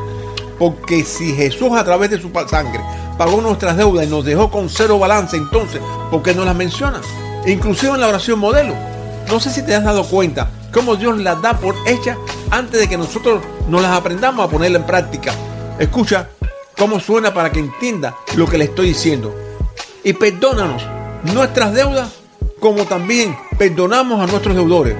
Porque 0.58 1.02
si 1.02 1.34
Jesús 1.34 1.72
a 1.72 1.82
través 1.82 2.10
de 2.10 2.20
su 2.20 2.30
sangre 2.48 2.80
pagó 3.18 3.40
nuestras 3.40 3.76
deudas 3.76 4.06
y 4.06 4.10
nos 4.10 4.24
dejó 4.24 4.50
con 4.50 4.68
cero 4.68 4.98
balance, 4.98 5.36
entonces, 5.36 5.80
¿por 6.10 6.22
qué 6.22 6.34
no 6.34 6.44
las 6.44 6.54
menciona? 6.54 7.00
Inclusive 7.46 7.92
en 7.94 8.00
la 8.00 8.08
oración 8.08 8.38
modelo. 8.38 8.74
No 9.28 9.40
sé 9.40 9.50
si 9.50 9.62
te 9.62 9.74
has 9.74 9.84
dado 9.84 10.04
cuenta 10.04 10.50
cómo 10.72 10.96
Dios 10.96 11.18
las 11.18 11.40
da 11.40 11.54
por 11.54 11.74
hecha 11.86 12.16
antes 12.50 12.80
de 12.80 12.88
que 12.88 12.96
nosotros 12.96 13.42
nos 13.68 13.82
las 13.82 13.96
aprendamos 13.96 14.46
a 14.46 14.50
ponerla 14.50 14.78
en 14.78 14.86
práctica. 14.86 15.32
Escucha 15.78 16.28
cómo 16.76 17.00
suena 17.00 17.32
para 17.32 17.50
que 17.50 17.60
entienda 17.60 18.16
lo 18.36 18.46
que 18.46 18.58
le 18.58 18.64
estoy 18.64 18.88
diciendo. 18.88 19.34
Y 20.04 20.12
perdónanos 20.12 20.82
nuestras 21.32 21.72
deudas 21.72 22.10
como 22.60 22.84
también 22.84 23.36
perdonamos 23.58 24.20
a 24.20 24.26
nuestros 24.26 24.54
deudores. 24.54 24.96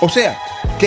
O 0.00 0.08
sea, 0.08 0.38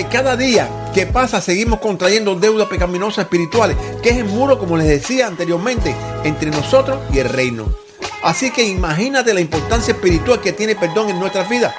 cada 0.06 0.36
día 0.36 0.70
que 0.94 1.06
pasa 1.06 1.42
seguimos 1.42 1.80
contrayendo 1.80 2.36
deudas 2.36 2.68
pecaminosas 2.68 3.25
espirituales, 3.25 3.77
que 4.01 4.10
es 4.10 4.18
el 4.18 4.25
muro, 4.25 4.60
como 4.60 4.77
les 4.77 4.88
decía 4.88 5.27
anteriormente, 5.27 5.96
entre 6.24 6.51
nosotros 6.51 7.00
y 7.13 7.20
el 7.20 7.30
reino. 7.30 7.66
Así 8.24 8.51
que 8.51 8.63
imagínate 8.63 9.34
la 9.34 9.42
importancia 9.42 9.94
espiritual 9.94 10.42
que 10.42 10.54
tiene 10.54 10.75
perdón 10.75 11.10
en 11.10 11.20
nuestras 11.20 11.50
vidas. 11.50 11.74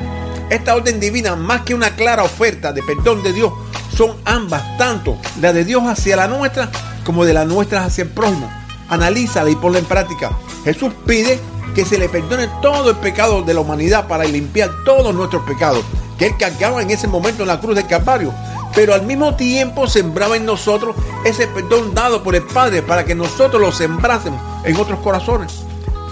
Esta 0.51 0.75
orden 0.75 0.99
divina, 0.99 1.37
más 1.37 1.63
que 1.63 1.75
una 1.75 1.95
clara 1.95 2.23
oferta 2.23 2.73
de 2.73 2.83
perdón 2.83 3.23
de 3.23 3.33
Dios, 3.33 3.53
son 3.97 4.17
ambas, 4.25 4.79
tanto 4.79 5.19
la 5.41 5.53
de 5.53 5.65
Dios 5.65 5.83
hacia 5.87 6.17
la 6.17 6.29
nuestra 6.29 6.71
como 7.05 7.25
de 7.25 7.35
la 7.35 7.45
nuestra 7.45 7.85
hacia 7.85 8.05
el 8.05 8.11
prójimo. 8.11 8.51
Analízala 8.89 9.51
y 9.51 9.57
ponla 9.57 9.81
en 9.81 9.85
práctica. 9.85 10.31
Jesús 10.65 10.93
pide 11.07 11.39
que 11.75 11.85
se 11.85 11.99
le 11.99 12.09
perdone 12.09 12.49
todo 12.63 12.91
el 12.91 12.97
pecado 12.97 13.43
de 13.43 13.55
la 13.55 13.61
humanidad 13.61 14.09
para 14.09 14.25
limpiar 14.25 14.71
todos 14.85 15.15
nuestros 15.15 15.43
pecados 15.43 15.85
que 16.19 16.27
él 16.27 16.37
cargaba 16.39 16.83
en 16.83 16.91
ese 16.91 17.07
momento 17.07 17.43
en 17.43 17.49
la 17.49 17.61
cruz 17.61 17.77
del 17.77 17.87
Calvario. 17.87 18.33
Pero 18.75 18.93
al 18.93 19.07
mismo 19.07 19.35
tiempo 19.35 19.87
sembraba 19.87 20.37
en 20.37 20.45
nosotros 20.45 20.95
ese 21.25 21.47
perdón 21.47 21.95
dado 21.95 22.23
por 22.23 22.35
el 22.35 22.43
Padre 22.43 22.83
para 22.83 23.05
que 23.05 23.15
nosotros 23.15 23.61
lo 23.61 23.73
sembrásemos 23.73 24.41
en 24.65 24.77
otros 24.77 24.99
corazones. 25.01 25.65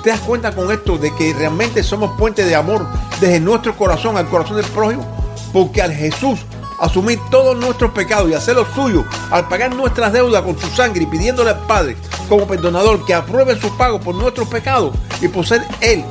¿Te 0.03 0.11
das 0.11 0.21
cuenta 0.21 0.55
con 0.55 0.71
esto 0.71 0.97
de 0.99 1.15
que 1.15 1.35
realmente 1.35 1.83
somos 1.83 2.17
puente 2.17 2.45
de 2.45 2.55
amor 2.55 2.87
desde 3.21 3.41
nuestro 3.41 3.77
corazón 3.77 4.17
al 4.17 4.29
corazón 4.29 4.57
del 4.57 4.67
prójimo? 4.67 5.05
Porque 5.53 5.83
al 5.83 5.93
Jesús 5.93 6.41
asumir 6.79 7.19
todos 7.31 7.57
nuestros 7.57 7.91
pecados 7.93 8.31
y 8.31 8.35
hacer 8.35 8.55
lo 8.55 8.67
suyo, 8.67 9.05
al 9.31 9.49
pagar 9.49 9.75
nuestras 9.75 10.13
deudas 10.13 10.43
con 10.43 10.59
su 10.59 10.69
sangre 10.69 11.03
y 11.03 11.07
pidiéndole 11.07 11.51
al 11.51 11.67
Padre 11.67 11.97
como 12.29 12.47
perdonador 12.47 13.05
que 13.05 13.15
apruebe 13.15 13.59
su 13.59 13.75
pago 13.77 14.01
por 14.01 14.15
nuestros 14.15 14.49
pecados 14.49 14.95
y 15.21 15.29
por 15.29 15.47
ser 15.47 15.67
Él 15.81 16.05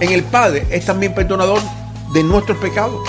en 0.00 0.12
el 0.12 0.22
Padre 0.24 0.66
es 0.70 0.84
también 0.84 1.14
perdonador 1.14 1.60
de 2.12 2.22
nuestros 2.22 2.58
pecados 2.58 3.00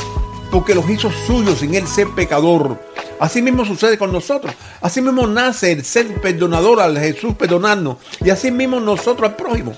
porque 0.51 0.75
los 0.75 0.87
hizo 0.89 1.09
suyos 1.25 1.59
sin 1.59 1.73
él 1.73 1.87
ser 1.87 2.09
pecador. 2.09 2.77
Así 3.19 3.41
mismo 3.41 3.65
sucede 3.65 3.97
con 3.97 4.11
nosotros. 4.11 4.53
Así 4.81 5.01
mismo 5.01 5.25
nace 5.25 5.71
el 5.71 5.85
ser 5.85 6.21
perdonador 6.21 6.81
al 6.81 6.99
Jesús 6.99 7.35
perdonarnos. 7.35 7.97
Y 8.19 8.29
así 8.29 8.51
mismo 8.51 8.79
nosotros 8.79 9.29
al 9.29 9.35
prójimo. 9.35 9.73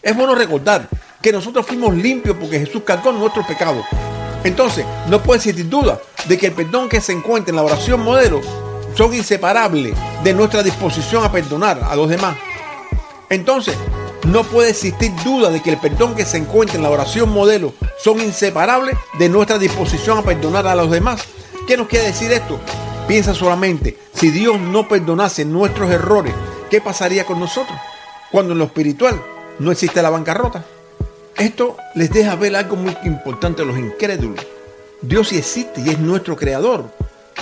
Es 0.00 0.16
bueno 0.16 0.34
recordar 0.34 0.88
que 1.20 1.32
nosotros 1.32 1.66
fuimos 1.66 1.94
limpios 1.94 2.36
porque 2.38 2.60
Jesús 2.60 2.82
cargó 2.84 3.12
nuestros 3.12 3.46
pecados. 3.46 3.84
Entonces, 4.44 4.84
no 5.08 5.22
puede 5.22 5.38
existir 5.38 5.68
duda 5.68 6.00
de 6.26 6.38
que 6.38 6.46
el 6.46 6.52
perdón 6.52 6.88
que 6.88 7.00
se 7.00 7.12
encuentra 7.12 7.50
en 7.50 7.56
la 7.56 7.62
oración 7.62 8.02
modelo 8.02 8.40
son 8.96 9.14
inseparables 9.14 9.94
de 10.22 10.34
nuestra 10.34 10.62
disposición 10.62 11.24
a 11.24 11.32
perdonar 11.32 11.80
a 11.88 11.94
los 11.96 12.08
demás. 12.08 12.36
Entonces, 13.28 13.76
no 14.24 14.44
puede 14.44 14.70
existir 14.70 15.12
duda 15.24 15.50
de 15.50 15.60
que 15.62 15.70
el 15.70 15.78
perdón 15.78 16.14
que 16.14 16.24
se 16.24 16.36
encuentra 16.36 16.76
en 16.76 16.82
la 16.82 16.90
oración 16.90 17.30
modelo 17.30 17.74
son 17.98 18.20
inseparables 18.20 18.96
de 19.18 19.28
nuestra 19.28 19.58
disposición 19.58 20.18
a 20.18 20.22
perdonar 20.22 20.66
a 20.66 20.74
los 20.74 20.90
demás. 20.90 21.22
¿Qué 21.66 21.76
nos 21.76 21.88
quiere 21.88 22.06
decir 22.06 22.32
esto? 22.32 22.58
Piensa 23.08 23.34
solamente, 23.34 23.98
si 24.14 24.30
Dios 24.30 24.60
no 24.60 24.88
perdonase 24.88 25.44
nuestros 25.44 25.90
errores, 25.90 26.34
¿qué 26.70 26.80
pasaría 26.80 27.26
con 27.26 27.40
nosotros? 27.40 27.76
Cuando 28.30 28.52
en 28.52 28.58
lo 28.58 28.64
espiritual 28.64 29.20
no 29.58 29.72
existe 29.72 30.02
la 30.02 30.10
bancarrota. 30.10 30.64
Esto 31.36 31.76
les 31.94 32.10
deja 32.10 32.36
ver 32.36 32.54
algo 32.54 32.76
muy 32.76 32.96
importante 33.04 33.62
a 33.62 33.64
los 33.64 33.78
incrédulos. 33.78 34.46
Dios 35.00 35.28
sí 35.28 35.38
existe 35.38 35.80
y 35.80 35.90
es 35.90 35.98
nuestro 35.98 36.36
creador. 36.36 36.90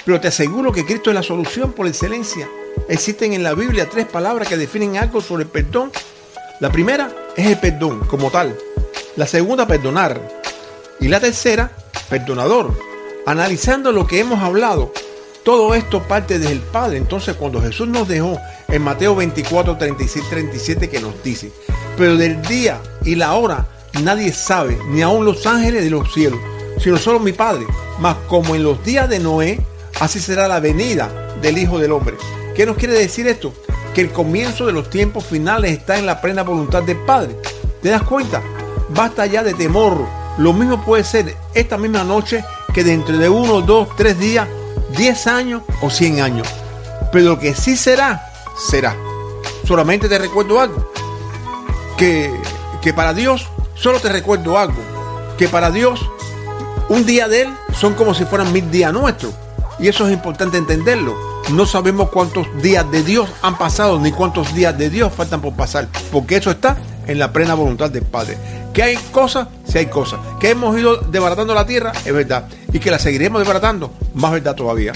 Pero 0.05 0.21
te 0.21 0.29
aseguro 0.29 0.73
que 0.73 0.87
Cristo 0.87 1.11
es 1.11 1.15
la 1.15 1.23
solución 1.23 1.73
por 1.73 1.87
excelencia. 1.87 2.49
Existen 2.89 3.33
en 3.33 3.43
la 3.43 3.55
Biblia 3.55 3.89
tres 3.91 4.07
palabras 4.07 4.49
que 4.49 4.57
definen 4.57 4.97
algo 4.97 5.21
sobre 5.21 5.45
el 5.45 5.51
perdón. 5.51 5.93
La 6.61 6.71
primera 6.71 7.11
es 7.38 7.47
el 7.47 7.59
perdón 7.59 8.00
como 8.00 8.31
tal. 8.31 8.55
La 9.17 9.26
segunda, 9.26 9.67
perdonar. 9.67 10.21
Y 11.00 11.09
la 11.09 11.19
tercera, 11.19 11.73
perdonador. 12.11 12.79
Analizando 13.25 13.93
lo 13.93 14.07
que 14.07 14.21
hemos 14.21 14.40
hablado, 14.40 14.93
todo 15.43 15.75
esto 15.75 16.02
parte 16.02 16.38
del 16.38 16.59
Padre. 16.59 16.99
Entonces 16.99 17.35
cuando 17.37 17.62
Jesús 17.62 17.88
nos 17.88 18.09
dejó 18.09 18.38
en 18.69 18.83
Mateo 18.83 19.17
24, 19.17 19.79
36, 19.79 20.25
37 20.29 20.90
que 20.90 21.00
nos 21.00 21.23
dice, 21.23 21.50
pero 21.97 22.19
del 22.19 22.43
día 22.43 22.79
y 23.07 23.14
la 23.14 23.33
hora 23.33 23.67
nadie 24.02 24.31
sabe, 24.31 24.79
ni 24.88 25.00
aun 25.00 25.25
los 25.25 25.47
ángeles 25.47 25.83
de 25.83 25.88
los 25.88 26.12
cielos, 26.12 26.40
sino 26.79 26.99
solo 26.99 27.21
mi 27.21 27.33
Padre. 27.33 27.64
Mas 28.00 28.17
como 28.29 28.55
en 28.55 28.64
los 28.64 28.85
días 28.85 29.09
de 29.09 29.19
Noé, 29.19 29.64
así 29.99 30.21
será 30.21 30.47
la 30.47 30.61
venida 30.61 31.09
del 31.40 31.57
Hijo 31.57 31.79
del 31.79 31.93
Hombre. 31.93 32.17
¿Qué 32.55 32.67
nos 32.67 32.76
quiere 32.76 32.93
decir 32.93 33.26
esto? 33.29 33.55
El 34.00 34.12
comienzo 34.12 34.64
de 34.64 34.73
los 34.73 34.88
tiempos 34.88 35.26
finales 35.26 35.73
está 35.73 35.99
en 35.99 36.07
la 36.07 36.23
plena 36.23 36.42
voluntad 36.42 36.83
del 36.83 36.97
Padre. 36.97 37.37
¿Te 37.83 37.90
das 37.90 38.02
cuenta? 38.02 38.40
Basta 38.88 39.26
ya 39.26 39.42
de 39.42 39.52
temor. 39.52 40.07
Lo 40.38 40.54
mismo 40.54 40.83
puede 40.83 41.04
ser 41.04 41.37
esta 41.52 41.76
misma 41.76 42.02
noche 42.02 42.42
que 42.73 42.83
dentro 42.83 43.19
de 43.19 43.28
uno, 43.28 43.61
dos, 43.61 43.88
tres 43.99 44.19
días, 44.19 44.49
diez 44.97 45.26
años 45.26 45.61
o 45.83 45.90
cien 45.90 46.23
años. 46.23 46.49
Pero 47.12 47.26
lo 47.26 47.38
que 47.38 47.54
sí 47.54 47.76
será, 47.76 48.33
será. 48.57 48.97
Solamente 49.66 50.09
te 50.09 50.19
recuerdo 50.19 50.59
algo. 50.59 50.90
Que, 51.99 52.33
que 52.80 52.95
para 52.95 53.12
Dios, 53.12 53.49
solo 53.75 54.00
te 54.00 54.09
recuerdo 54.09 54.57
algo. 54.57 54.80
Que 55.37 55.47
para 55.47 55.71
Dios, 55.71 56.00
un 56.88 57.04
día 57.04 57.28
de 57.28 57.42
Él 57.42 57.54
son 57.78 57.92
como 57.92 58.14
si 58.14 58.25
fueran 58.25 58.50
mil 58.50 58.71
días 58.71 58.95
nuestros. 58.95 59.35
Y 59.78 59.88
eso 59.88 60.07
es 60.07 60.14
importante 60.14 60.57
entenderlo. 60.57 61.30
No 61.49 61.66
sabemos 61.66 62.11
cuántos 62.11 62.47
días 62.62 62.88
de 62.90 63.02
Dios 63.02 63.28
han 63.42 63.59
pasado 63.59 63.99
ni 63.99 64.12
cuántos 64.12 64.54
días 64.54 64.76
de 64.78 64.88
Dios 64.88 65.12
faltan 65.12 65.40
por 65.40 65.54
pasar. 65.54 65.88
Porque 66.12 66.37
eso 66.37 66.50
está 66.50 66.76
en 67.06 67.18
la 67.18 67.32
plena 67.32 67.54
voluntad 67.54 67.90
del 67.90 68.04
Padre. 68.04 68.38
Que 68.73 68.85
hay 68.85 68.97
cosas, 69.11 69.49
si 69.66 69.78
hay 69.78 69.87
cosas. 69.87 70.20
Que 70.38 70.50
hemos 70.50 70.78
ido 70.78 70.99
desbaratando 70.99 71.54
la 71.54 71.66
tierra, 71.66 71.92
es 72.04 72.12
verdad. 72.12 72.47
Y 72.73 72.78
que 72.78 72.90
la 72.90 73.00
seguiremos 73.00 73.40
desbaratando, 73.40 73.92
más 74.14 74.30
verdad 74.30 74.54
todavía. 74.54 74.92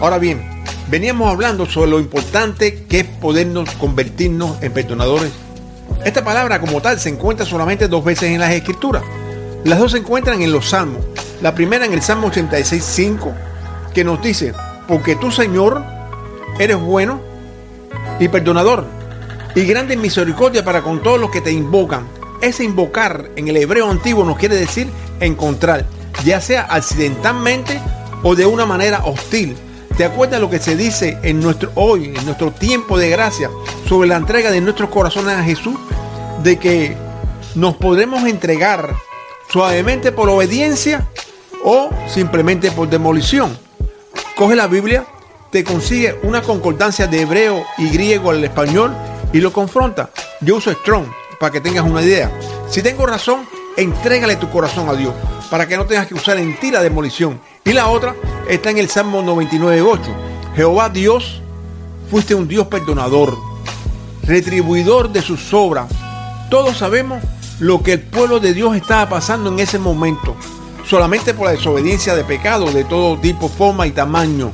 Ahora 0.00 0.18
bien, 0.18 0.42
veníamos 0.90 1.30
hablando 1.30 1.64
sobre 1.64 1.90
lo 1.90 2.00
importante 2.00 2.84
que 2.84 3.00
es 3.00 3.06
podernos 3.06 3.70
convertirnos 3.72 4.62
en 4.62 4.72
perdonadores. 4.72 5.32
Esta 6.04 6.22
palabra 6.22 6.60
como 6.60 6.82
tal 6.82 7.00
se 7.00 7.08
encuentra 7.08 7.46
solamente 7.46 7.88
dos 7.88 8.04
veces 8.04 8.30
en 8.30 8.40
las 8.40 8.52
escrituras. 8.52 9.02
Las 9.64 9.78
dos 9.78 9.92
se 9.92 9.98
encuentran 9.98 10.42
en 10.42 10.52
los 10.52 10.70
salmos. 10.70 11.02
La 11.40 11.54
primera 11.54 11.86
en 11.86 11.92
el 11.92 12.02
Salmo 12.02 12.30
86.5, 12.30 13.32
que 13.94 14.04
nos 14.04 14.20
dice, 14.20 14.52
porque 14.92 15.16
tú 15.16 15.30
Señor 15.30 15.82
eres 16.58 16.78
bueno 16.78 17.18
y 18.20 18.28
perdonador 18.28 18.84
y 19.54 19.64
grande 19.64 19.96
misericordia 19.96 20.66
para 20.66 20.82
con 20.82 21.02
todos 21.02 21.18
los 21.18 21.30
que 21.30 21.40
te 21.40 21.50
invocan. 21.50 22.06
Ese 22.42 22.64
invocar 22.64 23.30
en 23.36 23.48
el 23.48 23.56
hebreo 23.56 23.90
antiguo 23.90 24.22
nos 24.22 24.36
quiere 24.36 24.54
decir 24.54 24.90
encontrar, 25.18 25.86
ya 26.26 26.42
sea 26.42 26.64
accidentalmente 26.64 27.80
o 28.22 28.34
de 28.34 28.44
una 28.44 28.66
manera 28.66 29.02
hostil. 29.06 29.56
¿Te 29.96 30.04
acuerdas 30.04 30.42
lo 30.42 30.50
que 30.50 30.58
se 30.58 30.76
dice 30.76 31.16
en 31.22 31.40
nuestro 31.40 31.72
hoy, 31.74 32.12
en 32.14 32.26
nuestro 32.26 32.50
tiempo 32.50 32.98
de 32.98 33.08
gracia, 33.08 33.48
sobre 33.88 34.10
la 34.10 34.16
entrega 34.16 34.50
de 34.50 34.60
nuestros 34.60 34.90
corazones 34.90 35.34
a 35.34 35.42
Jesús? 35.42 35.78
De 36.42 36.58
que 36.58 36.94
nos 37.54 37.76
podremos 37.76 38.26
entregar 38.26 38.94
suavemente 39.50 40.12
por 40.12 40.28
obediencia 40.28 41.08
o 41.64 41.88
simplemente 42.08 42.70
por 42.70 42.90
demolición. 42.90 43.56
Coge 44.42 44.56
la 44.56 44.66
Biblia, 44.66 45.06
te 45.52 45.62
consigue 45.62 46.18
una 46.24 46.42
concordancia 46.42 47.06
de 47.06 47.20
hebreo 47.20 47.64
y 47.78 47.90
griego 47.90 48.32
al 48.32 48.42
español 48.42 48.92
y 49.32 49.38
lo 49.38 49.52
confronta. 49.52 50.10
Yo 50.40 50.56
uso 50.56 50.72
Strong 50.72 51.04
para 51.38 51.52
que 51.52 51.60
tengas 51.60 51.84
una 51.84 52.02
idea. 52.02 52.28
Si 52.68 52.82
tengo 52.82 53.06
razón, 53.06 53.46
entrégale 53.76 54.34
tu 54.34 54.50
corazón 54.50 54.88
a 54.88 54.94
Dios 54.94 55.14
para 55.48 55.68
que 55.68 55.76
no 55.76 55.86
tengas 55.86 56.08
que 56.08 56.14
usar 56.14 56.38
en 56.38 56.58
ti 56.58 56.72
la 56.72 56.82
demolición. 56.82 57.40
Y 57.64 57.72
la 57.72 57.86
otra 57.86 58.16
está 58.48 58.70
en 58.70 58.78
el 58.78 58.90
Salmo 58.90 59.22
99.8. 59.22 60.00
Jehová 60.56 60.88
Dios, 60.88 61.40
fuiste 62.10 62.34
un 62.34 62.48
Dios 62.48 62.66
perdonador, 62.66 63.38
retribuidor 64.24 65.12
de 65.12 65.22
sus 65.22 65.54
obras. 65.54 65.86
Todos 66.50 66.78
sabemos 66.78 67.22
lo 67.60 67.80
que 67.84 67.92
el 67.92 68.00
pueblo 68.00 68.40
de 68.40 68.54
Dios 68.54 68.74
estaba 68.74 69.08
pasando 69.08 69.52
en 69.52 69.60
ese 69.60 69.78
momento, 69.78 70.34
solamente 70.92 71.32
por 71.32 71.46
la 71.46 71.52
desobediencia 71.52 72.14
de 72.14 72.22
pecado 72.22 72.70
de 72.70 72.84
todo 72.84 73.16
tipo, 73.16 73.48
forma 73.48 73.86
y 73.86 73.92
tamaño. 73.92 74.52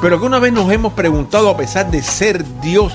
Pero 0.00 0.20
que 0.20 0.26
una 0.26 0.38
vez 0.38 0.52
nos 0.52 0.70
hemos 0.70 0.92
preguntado, 0.92 1.50
a 1.50 1.56
pesar 1.56 1.90
de 1.90 2.04
ser 2.04 2.44
Dios, 2.60 2.92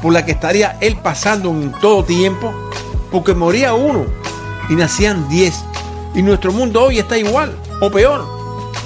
por 0.00 0.14
la 0.14 0.24
que 0.24 0.32
estaría 0.32 0.78
él 0.80 0.96
pasando 0.96 1.50
en 1.50 1.72
todo 1.72 2.02
tiempo, 2.02 2.54
porque 3.12 3.34
moría 3.34 3.74
uno 3.74 4.06
y 4.70 4.76
nacían 4.76 5.28
diez. 5.28 5.62
Y 6.14 6.22
nuestro 6.22 6.52
mundo 6.52 6.84
hoy 6.84 7.00
está 7.00 7.18
igual 7.18 7.54
o 7.82 7.90
peor. 7.90 8.26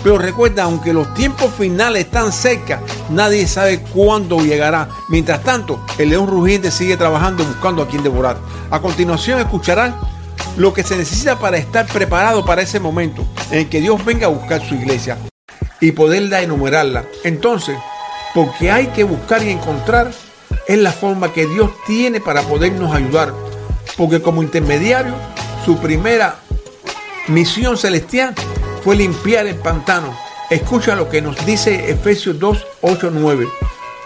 Pero 0.03 0.18
recuerda, 0.18 0.64
aunque 0.64 0.92
los 0.92 1.14
tiempos 1.14 1.55
finales 1.55 2.07
están 2.07 2.33
cerca, 2.33 2.81
nadie 3.11 3.46
sabe 3.46 3.81
cuándo 3.81 4.40
llegará. 4.40 4.88
Mientras 5.09 5.40
tanto, 5.44 5.79
el 5.98 6.09
león 6.09 6.27
rugiente 6.27 6.72
sigue 6.72 6.96
trabajando 6.96 7.44
buscando 7.44 7.81
a 7.81 7.87
quien 7.87 8.03
devorar. 8.03 8.38
A 8.72 8.81
continuación 8.81 9.38
escucharán 9.38 9.94
lo 10.57 10.73
que 10.73 10.83
se 10.83 10.97
necesita 10.97 11.38
para 11.38 11.57
estar 11.57 11.87
preparado 11.87 12.45
para 12.45 12.62
ese 12.62 12.81
momento 12.81 13.27
en 13.51 13.69
que 13.69 13.81
Dios 13.81 14.05
venga 14.05 14.27
a 14.27 14.31
buscar 14.31 14.67
su 14.67 14.75
iglesia 14.75 15.19
y 15.81 15.93
poderla 15.93 16.43
enumerarla. 16.43 17.05
Entonces, 17.25 17.77
porque 18.35 18.71
hay 18.71 18.88
que 18.88 19.05
buscar 19.05 19.43
y 19.43 19.51
encontrar 19.51 20.11
es 20.67 20.79
la 20.79 20.93
forma 20.93 21.33
que 21.33 21.47
Dios 21.47 21.71
tiene 21.87 22.21
para 22.21 22.43
podernos 22.43 22.95
ayudar. 22.95 23.33
Porque 23.97 24.23
como 24.23 24.43
intermediario, 24.43 25.14
su 25.64 25.79
primera 25.79 26.37
misión 27.29 27.77
celestial 27.77 28.35
fue 28.83 28.97
limpiar 28.97 29.47
el 29.47 29.57
pantano. 29.57 30.17
Escucha 30.51 30.95
lo 30.95 31.09
que 31.09 31.23
nos 31.23 31.45
dice 31.47 31.90
Efesios 31.90 32.38
2, 32.38 32.67
8, 32.83 33.11
9. 33.12 33.49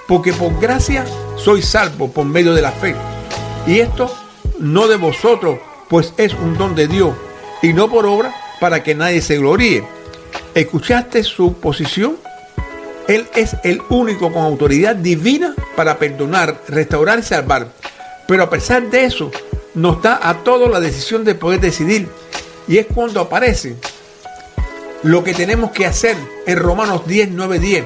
Porque 0.07 0.33
por 0.33 0.59
gracia 0.61 1.05
soy 1.37 1.63
salvo 1.63 2.11
por 2.11 2.25
medio 2.25 2.55
de 2.55 2.63
la 2.63 2.73
fe. 2.73 2.95
Y 3.67 3.81
esto 3.81 4.15
no 4.59 4.89
de 4.89 4.97
vosotros, 4.97 5.59
pues 5.89 6.13
es 6.17 6.35
un 6.35 6.57
don 6.57 6.75
de 6.75 6.89
Dios, 6.89 7.15
y 7.63 7.73
no 7.73 7.89
por 7.89 8.07
obra 8.07 8.35
para 8.61 8.83
que 8.83 8.95
nadie 8.95 9.21
se 9.21 9.39
gloríe. 9.39 9.85
¿Escuchaste 10.55 11.23
su 11.23 11.55
posición? 11.55 12.17
Él 13.07 13.27
es 13.35 13.57
el 13.65 13.81
único 13.89 14.33
con 14.33 14.43
autoridad 14.43 14.95
divina 14.95 15.55
para 15.77 15.99
perdonar, 15.99 16.63
restaurar 16.69 17.19
y 17.19 17.23
salvar. 17.23 17.69
Pero 18.27 18.43
a 18.43 18.51
pesar 18.51 18.91
de 18.91 19.05
eso, 19.05 19.31
nos 19.75 20.03
da 20.03 20.21
a 20.23 20.43
todos 20.45 20.71
la 20.71 20.81
decisión 20.81 21.25
de 21.25 21.35
poder 21.35 21.61
decidir. 21.61 22.09
Y 22.67 22.77
es 22.77 22.87
cuando 22.87 23.21
aparece 23.21 23.77
lo 25.03 25.25
que 25.25 25.33
tenemos 25.33 25.71
que 25.71 25.87
hacer 25.87 26.17
en 26.47 26.59
Romanos 26.59 27.07
10, 27.07 27.31
9, 27.31 27.59
10. 27.59 27.85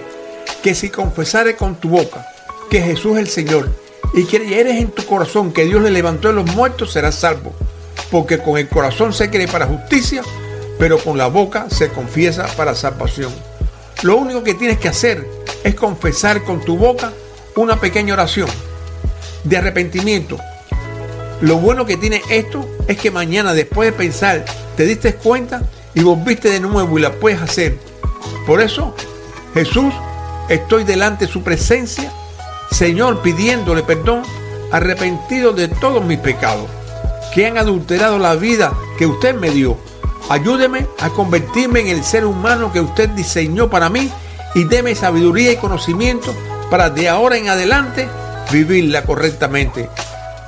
Que 0.62 0.74
si 0.74 0.90
confesares 0.90 1.54
con 1.54 1.76
tu 1.76 1.90
boca 1.90 2.26
que 2.68 2.80
Jesús 2.80 3.12
es 3.12 3.18
el 3.18 3.28
Señor 3.28 3.70
y 4.14 4.24
creyeres 4.24 4.76
en 4.76 4.90
tu 4.90 5.04
corazón 5.04 5.52
que 5.52 5.64
Dios 5.64 5.82
le 5.82 5.90
levantó 5.90 6.28
de 6.28 6.34
los 6.34 6.46
muertos, 6.54 6.92
serás 6.92 7.14
salvo. 7.14 7.54
Porque 8.10 8.38
con 8.38 8.58
el 8.58 8.68
corazón 8.68 9.12
se 9.12 9.30
cree 9.30 9.48
para 9.48 9.66
justicia, 9.66 10.22
pero 10.78 10.98
con 10.98 11.16
la 11.16 11.28
boca 11.28 11.66
se 11.70 11.88
confiesa 11.88 12.46
para 12.56 12.74
salvación. 12.74 13.32
Lo 14.02 14.16
único 14.16 14.42
que 14.42 14.54
tienes 14.54 14.78
que 14.78 14.88
hacer 14.88 15.26
es 15.64 15.74
confesar 15.74 16.42
con 16.42 16.60
tu 16.60 16.76
boca 16.76 17.12
una 17.54 17.80
pequeña 17.80 18.14
oración 18.14 18.48
de 19.44 19.56
arrepentimiento. 19.56 20.38
Lo 21.40 21.56
bueno 21.58 21.86
que 21.86 21.96
tiene 21.96 22.22
esto 22.30 22.68
es 22.86 22.98
que 22.98 23.10
mañana 23.10 23.52
después 23.52 23.90
de 23.90 23.96
pensar 23.96 24.44
te 24.76 24.84
diste 24.84 25.14
cuenta 25.14 25.62
y 25.94 26.02
volviste 26.02 26.50
de 26.50 26.60
nuevo 26.60 26.98
y 26.98 27.02
la 27.02 27.12
puedes 27.12 27.40
hacer. 27.40 27.76
Por 28.46 28.60
eso, 28.60 28.94
Jesús, 29.54 29.92
estoy 30.48 30.84
delante 30.84 31.26
de 31.26 31.32
su 31.32 31.42
presencia, 31.42 32.12
Señor, 32.70 33.22
pidiéndole 33.22 33.82
perdón, 33.82 34.22
arrepentido 34.70 35.52
de 35.52 35.68
todos 35.68 36.04
mis 36.04 36.18
pecados, 36.18 36.68
que 37.34 37.46
han 37.46 37.58
adulterado 37.58 38.18
la 38.18 38.34
vida 38.34 38.72
que 38.98 39.06
usted 39.06 39.34
me 39.34 39.50
dio 39.50 39.76
Ayúdeme 40.28 40.86
a 41.00 41.10
convertirme 41.10 41.80
en 41.80 41.88
el 41.88 42.04
ser 42.04 42.24
humano 42.24 42.72
que 42.72 42.80
usted 42.80 43.10
diseñó 43.10 43.68
para 43.68 43.88
mí 43.88 44.10
y 44.54 44.64
deme 44.64 44.94
sabiduría 44.94 45.52
y 45.52 45.56
conocimiento 45.56 46.34
para 46.70 46.90
de 46.90 47.08
ahora 47.08 47.36
en 47.36 47.48
adelante 47.48 48.08
vivirla 48.50 49.04
correctamente, 49.04 49.88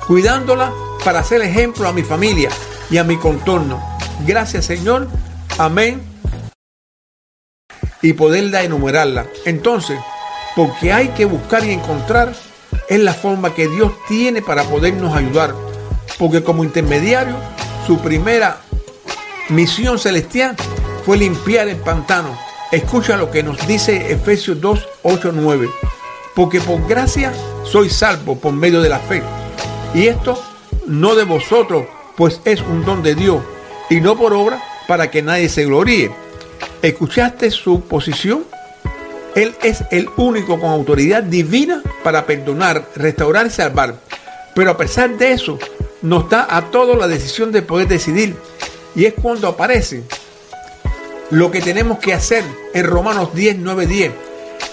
cuidándola 0.07 0.71
para 1.03 1.23
ser 1.23 1.41
ejemplo 1.41 1.87
a 1.87 1.93
mi 1.93 2.03
familia 2.03 2.49
y 2.89 2.97
a 2.97 3.03
mi 3.03 3.17
contorno. 3.17 3.79
Gracias 4.25 4.65
Señor. 4.65 5.07
Amén. 5.57 6.01
Y 8.01 8.13
poderla 8.13 8.63
enumerarla. 8.63 9.27
Entonces, 9.45 9.99
porque 10.55 10.93
hay 10.93 11.09
que 11.09 11.25
buscar 11.25 11.63
y 11.63 11.71
encontrar 11.71 12.33
es 12.89 12.99
la 12.99 13.13
forma 13.13 13.53
que 13.53 13.67
Dios 13.67 13.91
tiene 14.07 14.41
para 14.41 14.63
podernos 14.63 15.15
ayudar. 15.15 15.64
Porque 16.17 16.43
como 16.43 16.63
intermediario, 16.63 17.35
su 17.85 17.99
primera 17.99 18.61
misión 19.49 19.99
celestial 19.99 20.55
fue 21.05 21.17
limpiar 21.17 21.67
el 21.67 21.77
pantano. 21.77 22.37
Escucha 22.71 23.17
lo 23.17 23.29
que 23.31 23.43
nos 23.43 23.65
dice 23.67 24.11
Efesios 24.11 24.59
2, 24.59 24.87
8, 25.03 25.31
9. 25.33 25.69
Porque 26.35 26.59
por 26.59 26.85
gracia 26.87 27.31
soy 27.63 27.89
salvo 27.89 28.37
por 28.37 28.53
medio 28.53 28.81
de 28.81 28.89
la 28.89 28.99
fe. 28.99 29.21
Y 29.93 30.07
esto 30.07 30.41
no 30.87 31.15
de 31.15 31.23
vosotros, 31.23 31.85
pues 32.15 32.41
es 32.45 32.61
un 32.61 32.83
don 32.85 33.01
de 33.03 33.15
Dios, 33.15 33.41
y 33.89 34.01
no 34.01 34.17
por 34.17 34.33
obra 34.33 34.61
para 34.87 35.09
que 35.09 35.21
nadie 35.21 35.49
se 35.49 35.65
gloríe. 35.65 36.11
¿Escuchaste 36.81 37.51
su 37.51 37.81
posición? 37.81 38.45
Él 39.35 39.55
es 39.63 39.83
el 39.91 40.09
único 40.17 40.59
con 40.59 40.69
autoridad 40.69 41.23
divina 41.23 41.81
para 42.03 42.25
perdonar, 42.25 42.85
restaurar 42.95 43.47
y 43.47 43.49
salvar. 43.49 43.95
Pero 44.53 44.71
a 44.71 44.77
pesar 44.77 45.17
de 45.17 45.33
eso, 45.33 45.59
nos 46.01 46.29
da 46.29 46.47
a 46.49 46.69
todos 46.71 46.97
la 46.97 47.07
decisión 47.07 47.51
de 47.51 47.61
poder 47.61 47.87
decidir. 47.87 48.35
Y 48.95 49.05
es 49.05 49.13
cuando 49.13 49.47
aparece 49.47 50.03
lo 51.31 51.51
que 51.51 51.61
tenemos 51.61 51.99
que 51.99 52.13
hacer 52.13 52.43
en 52.73 52.85
Romanos 52.85 53.33
10, 53.33 53.57
9, 53.59 53.87
10. 53.87 54.11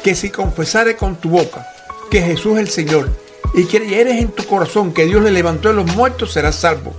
Que 0.03 0.15
si 0.15 0.31
confesares 0.31 0.97
con 0.97 1.17
tu 1.17 1.31
boca 1.31 1.67
que 2.11 2.23
Jesús 2.23 2.55
es 2.55 2.61
el 2.61 2.69
Señor 2.69 3.11
y 3.55 3.65
creyeres 3.65 4.21
en 4.21 4.29
tu 4.29 4.45
corazón 4.45 4.93
que 4.93 5.07
Dios 5.07 5.23
le 5.23 5.31
levantó 5.31 5.69
de 5.69 5.75
los 5.75 5.95
muertos, 5.95 6.33
serás 6.33 6.57
salvo. 6.57 6.95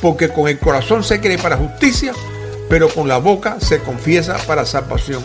Porque 0.00 0.28
con 0.28 0.48
el 0.48 0.58
corazón 0.58 1.04
se 1.04 1.20
cree 1.20 1.38
para 1.38 1.56
justicia, 1.56 2.12
pero 2.68 2.88
con 2.88 3.08
la 3.08 3.18
boca 3.18 3.58
se 3.60 3.80
confiesa 3.80 4.36
para 4.46 4.66
salvación. 4.66 5.22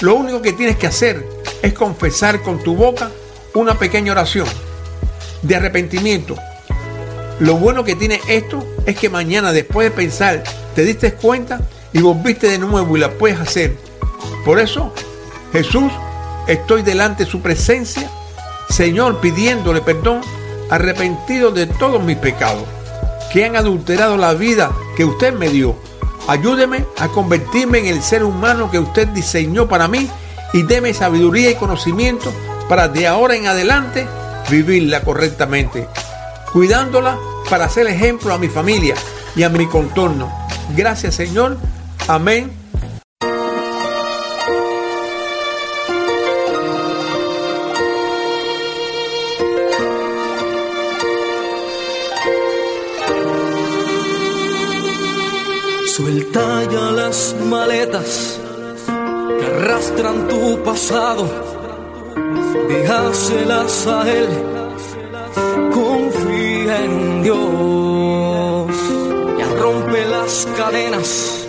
Lo 0.00 0.14
único 0.14 0.40
que 0.40 0.52
tienes 0.52 0.76
que 0.76 0.86
hacer 0.86 1.24
es 1.62 1.72
confesar 1.74 2.42
con 2.42 2.62
tu 2.62 2.74
boca 2.74 3.10
una 3.54 3.78
pequeña 3.78 4.12
oración 4.12 4.46
de 5.42 5.56
arrepentimiento. 5.56 6.36
Lo 7.40 7.56
bueno 7.56 7.84
que 7.84 7.96
tiene 7.96 8.20
esto 8.28 8.62
es 8.84 8.98
que 8.98 9.08
mañana 9.08 9.50
después 9.50 9.88
de 9.88 9.96
pensar 9.96 10.44
te 10.74 10.84
diste 10.84 11.14
cuenta 11.14 11.62
y 11.90 12.02
volviste 12.02 12.48
de 12.50 12.58
nuevo 12.58 12.98
y 12.98 13.00
la 13.00 13.12
puedes 13.12 13.40
hacer. 13.40 13.78
Por 14.44 14.60
eso, 14.60 14.92
Jesús, 15.50 15.90
estoy 16.46 16.82
delante 16.82 17.24
de 17.24 17.30
su 17.30 17.40
presencia, 17.40 18.10
Señor, 18.68 19.20
pidiéndole 19.20 19.80
perdón, 19.80 20.20
arrepentido 20.68 21.50
de 21.50 21.66
todos 21.66 22.02
mis 22.02 22.18
pecados, 22.18 22.64
que 23.32 23.46
han 23.46 23.56
adulterado 23.56 24.18
la 24.18 24.34
vida 24.34 24.70
que 24.94 25.06
usted 25.06 25.32
me 25.32 25.48
dio. 25.48 25.74
Ayúdeme 26.28 26.84
a 26.98 27.08
convertirme 27.08 27.78
en 27.78 27.86
el 27.86 28.02
ser 28.02 28.22
humano 28.22 28.70
que 28.70 28.78
usted 28.78 29.08
diseñó 29.08 29.66
para 29.66 29.88
mí 29.88 30.10
y 30.52 30.62
deme 30.62 30.92
sabiduría 30.92 31.50
y 31.50 31.54
conocimiento 31.54 32.30
para 32.68 32.86
de 32.88 33.06
ahora 33.06 33.34
en 33.34 33.46
adelante 33.46 34.06
vivirla 34.50 35.00
correctamente, 35.00 35.88
cuidándola 36.52 37.18
para 37.50 37.68
ser 37.68 37.88
ejemplo 37.88 38.32
a 38.32 38.38
mi 38.38 38.48
familia 38.48 38.94
y 39.34 39.42
a 39.42 39.48
mi 39.48 39.66
contorno. 39.66 40.32
Gracias 40.76 41.16
Señor. 41.16 41.58
Amén. 42.06 42.52
Suelta 55.86 56.64
ya 56.70 56.90
las 56.92 57.36
maletas 57.44 58.40
que 58.86 59.46
arrastran 59.46 60.28
tu 60.28 60.62
pasado, 60.62 61.28
déjaselas 62.68 63.86
a 63.86 64.10
Él, 64.10 64.28
en 66.70 67.22
Dios, 67.22 68.66
ya 69.38 69.46
rompe 69.60 70.04
las 70.06 70.46
cadenas 70.56 71.46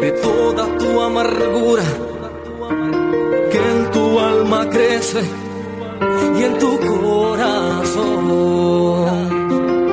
de 0.00 0.10
toda 0.12 0.66
tu 0.78 1.00
amargura 1.00 1.84
que 3.50 3.58
en 3.58 3.90
tu 3.90 4.18
alma 4.18 4.68
crece 4.70 5.22
y 6.38 6.42
en 6.42 6.58
tu 6.58 6.78
corazón. 6.80 8.28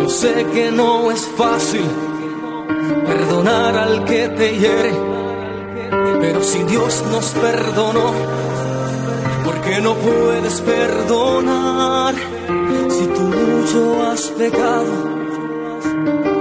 Yo 0.01 0.09
sé 0.09 0.45
que 0.53 0.71
no 0.71 1.11
es 1.11 1.21
fácil 1.37 1.85
perdonar 3.05 3.77
al 3.77 4.05
que 4.05 4.29
te 4.29 4.57
hiere. 4.57 4.93
Pero 6.21 6.41
si 6.43 6.63
Dios 6.63 7.03
nos 7.11 7.29
perdonó, 7.31 8.11
¿por 9.43 9.61
qué 9.61 9.79
no 9.81 9.93
puedes 9.93 10.61
perdonar 10.61 12.15
mucho 13.65 14.03
has 14.03 14.21
pecado 14.31 14.93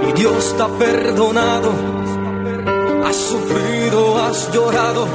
y 0.07 0.11
Dios 0.13 0.55
te 0.55 0.63
ha 0.63 0.67
perdonado? 0.67 1.71
Has 3.05 3.15
sufrido, 3.15 4.17
has 4.19 4.51
llorado, 4.53 5.07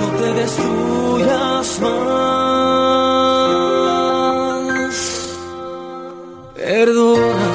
no 0.00 0.06
te 0.18 0.34
destruyas 0.40 1.80
más. 1.80 2.00
Perdona. 6.54 7.48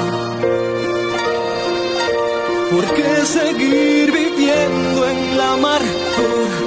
¿Por 2.72 2.86
qué 2.96 3.26
seguir 3.26 4.12
viviendo 4.12 5.08
en 5.08 5.38
la 5.38 5.54
amargura? 5.54 6.58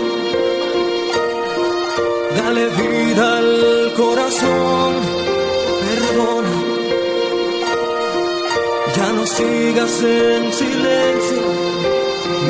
Dale 2.37 2.65
vida 2.69 3.39
al 3.39 3.93
corazón, 3.97 4.93
sigas 9.29 10.03
en 10.03 10.53
silencio, 10.53 11.43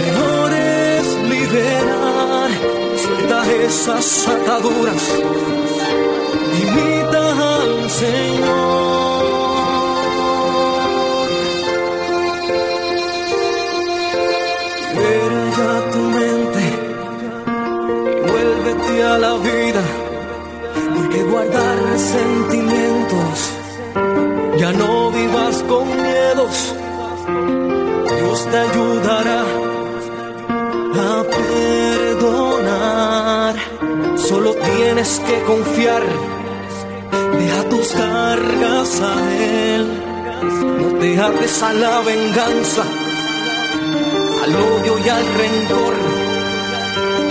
mejor 0.00 0.52
es 0.52 1.06
liberar. 1.32 2.50
Suelta 3.02 3.38
esas 3.64 4.28
ataduras, 4.28 5.02
imita 6.62 7.24
al 7.54 7.90
Señor. 7.90 9.28
Libera 14.94 15.42
ya 15.58 15.72
tu 15.92 16.02
mente 16.18 16.64
y 18.18 18.30
vuélvete 18.30 19.02
a 19.02 19.18
la 19.18 19.34
vida, 19.48 19.82
porque 20.94 21.22
guardar 21.24 21.78
sentimientos 21.98 23.36
ya 24.58 24.72
no 24.72 25.07
vivas 25.28 25.62
con 25.68 25.86
miedos. 26.02 26.74
Dios 28.16 28.46
te 28.50 28.56
ayudará 28.56 29.42
a 30.94 31.24
perdonar. 32.16 33.54
Solo 34.16 34.54
tienes 34.54 35.20
que 35.26 35.42
confiar. 35.42 36.02
Deja 37.38 37.62
tus 37.68 37.88
cargas 37.88 39.00
a 39.00 39.14
Él. 39.34 40.02
No 40.80 40.98
te 40.98 41.20
ates 41.20 41.62
a 41.62 41.72
la 41.72 42.00
venganza 42.00 42.82
al 44.44 44.54
odio 44.54 44.98
y 45.04 45.08
al 45.08 45.26
rencor. 45.42 45.94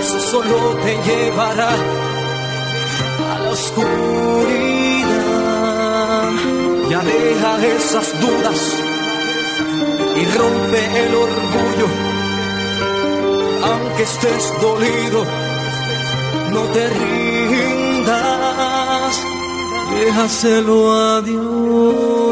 Eso 0.00 0.20
solo 0.20 0.76
te 0.84 0.92
llevará 1.06 1.70
a 3.34 3.38
la 3.40 3.50
oscuridad. 3.50 4.77
Ya 6.90 7.00
deja 7.00 7.66
esas 7.66 8.18
dudas 8.18 8.60
y 10.16 10.24
rompe 10.38 10.80
el 11.04 11.14
orgullo. 11.14 11.88
Aunque 13.62 14.02
estés 14.04 14.52
dolido, 14.62 15.24
no 16.52 16.62
te 16.72 16.88
rindas. 17.68 18.18
Déjaselo 20.00 20.92
a 20.94 21.20
Dios. 21.20 22.28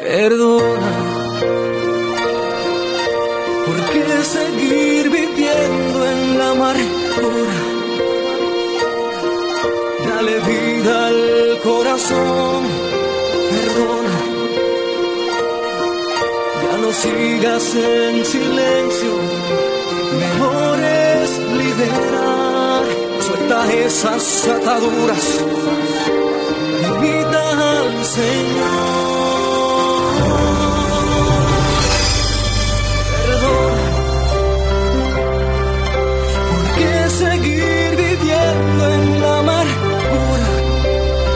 Perdona. 0.00 0.61
perdona. 13.50 14.18
Ya 16.62 16.76
no 16.78 16.92
sigas 16.92 17.74
en 17.74 18.24
silencio, 18.24 19.12
mejor 20.22 20.78
es 20.80 21.30
liberar. 21.60 22.82
Suelta 23.26 23.72
esas 23.72 24.48
ataduras, 24.48 25.24
invita 26.88 27.42
al 27.50 28.04
Señor. 28.04 29.31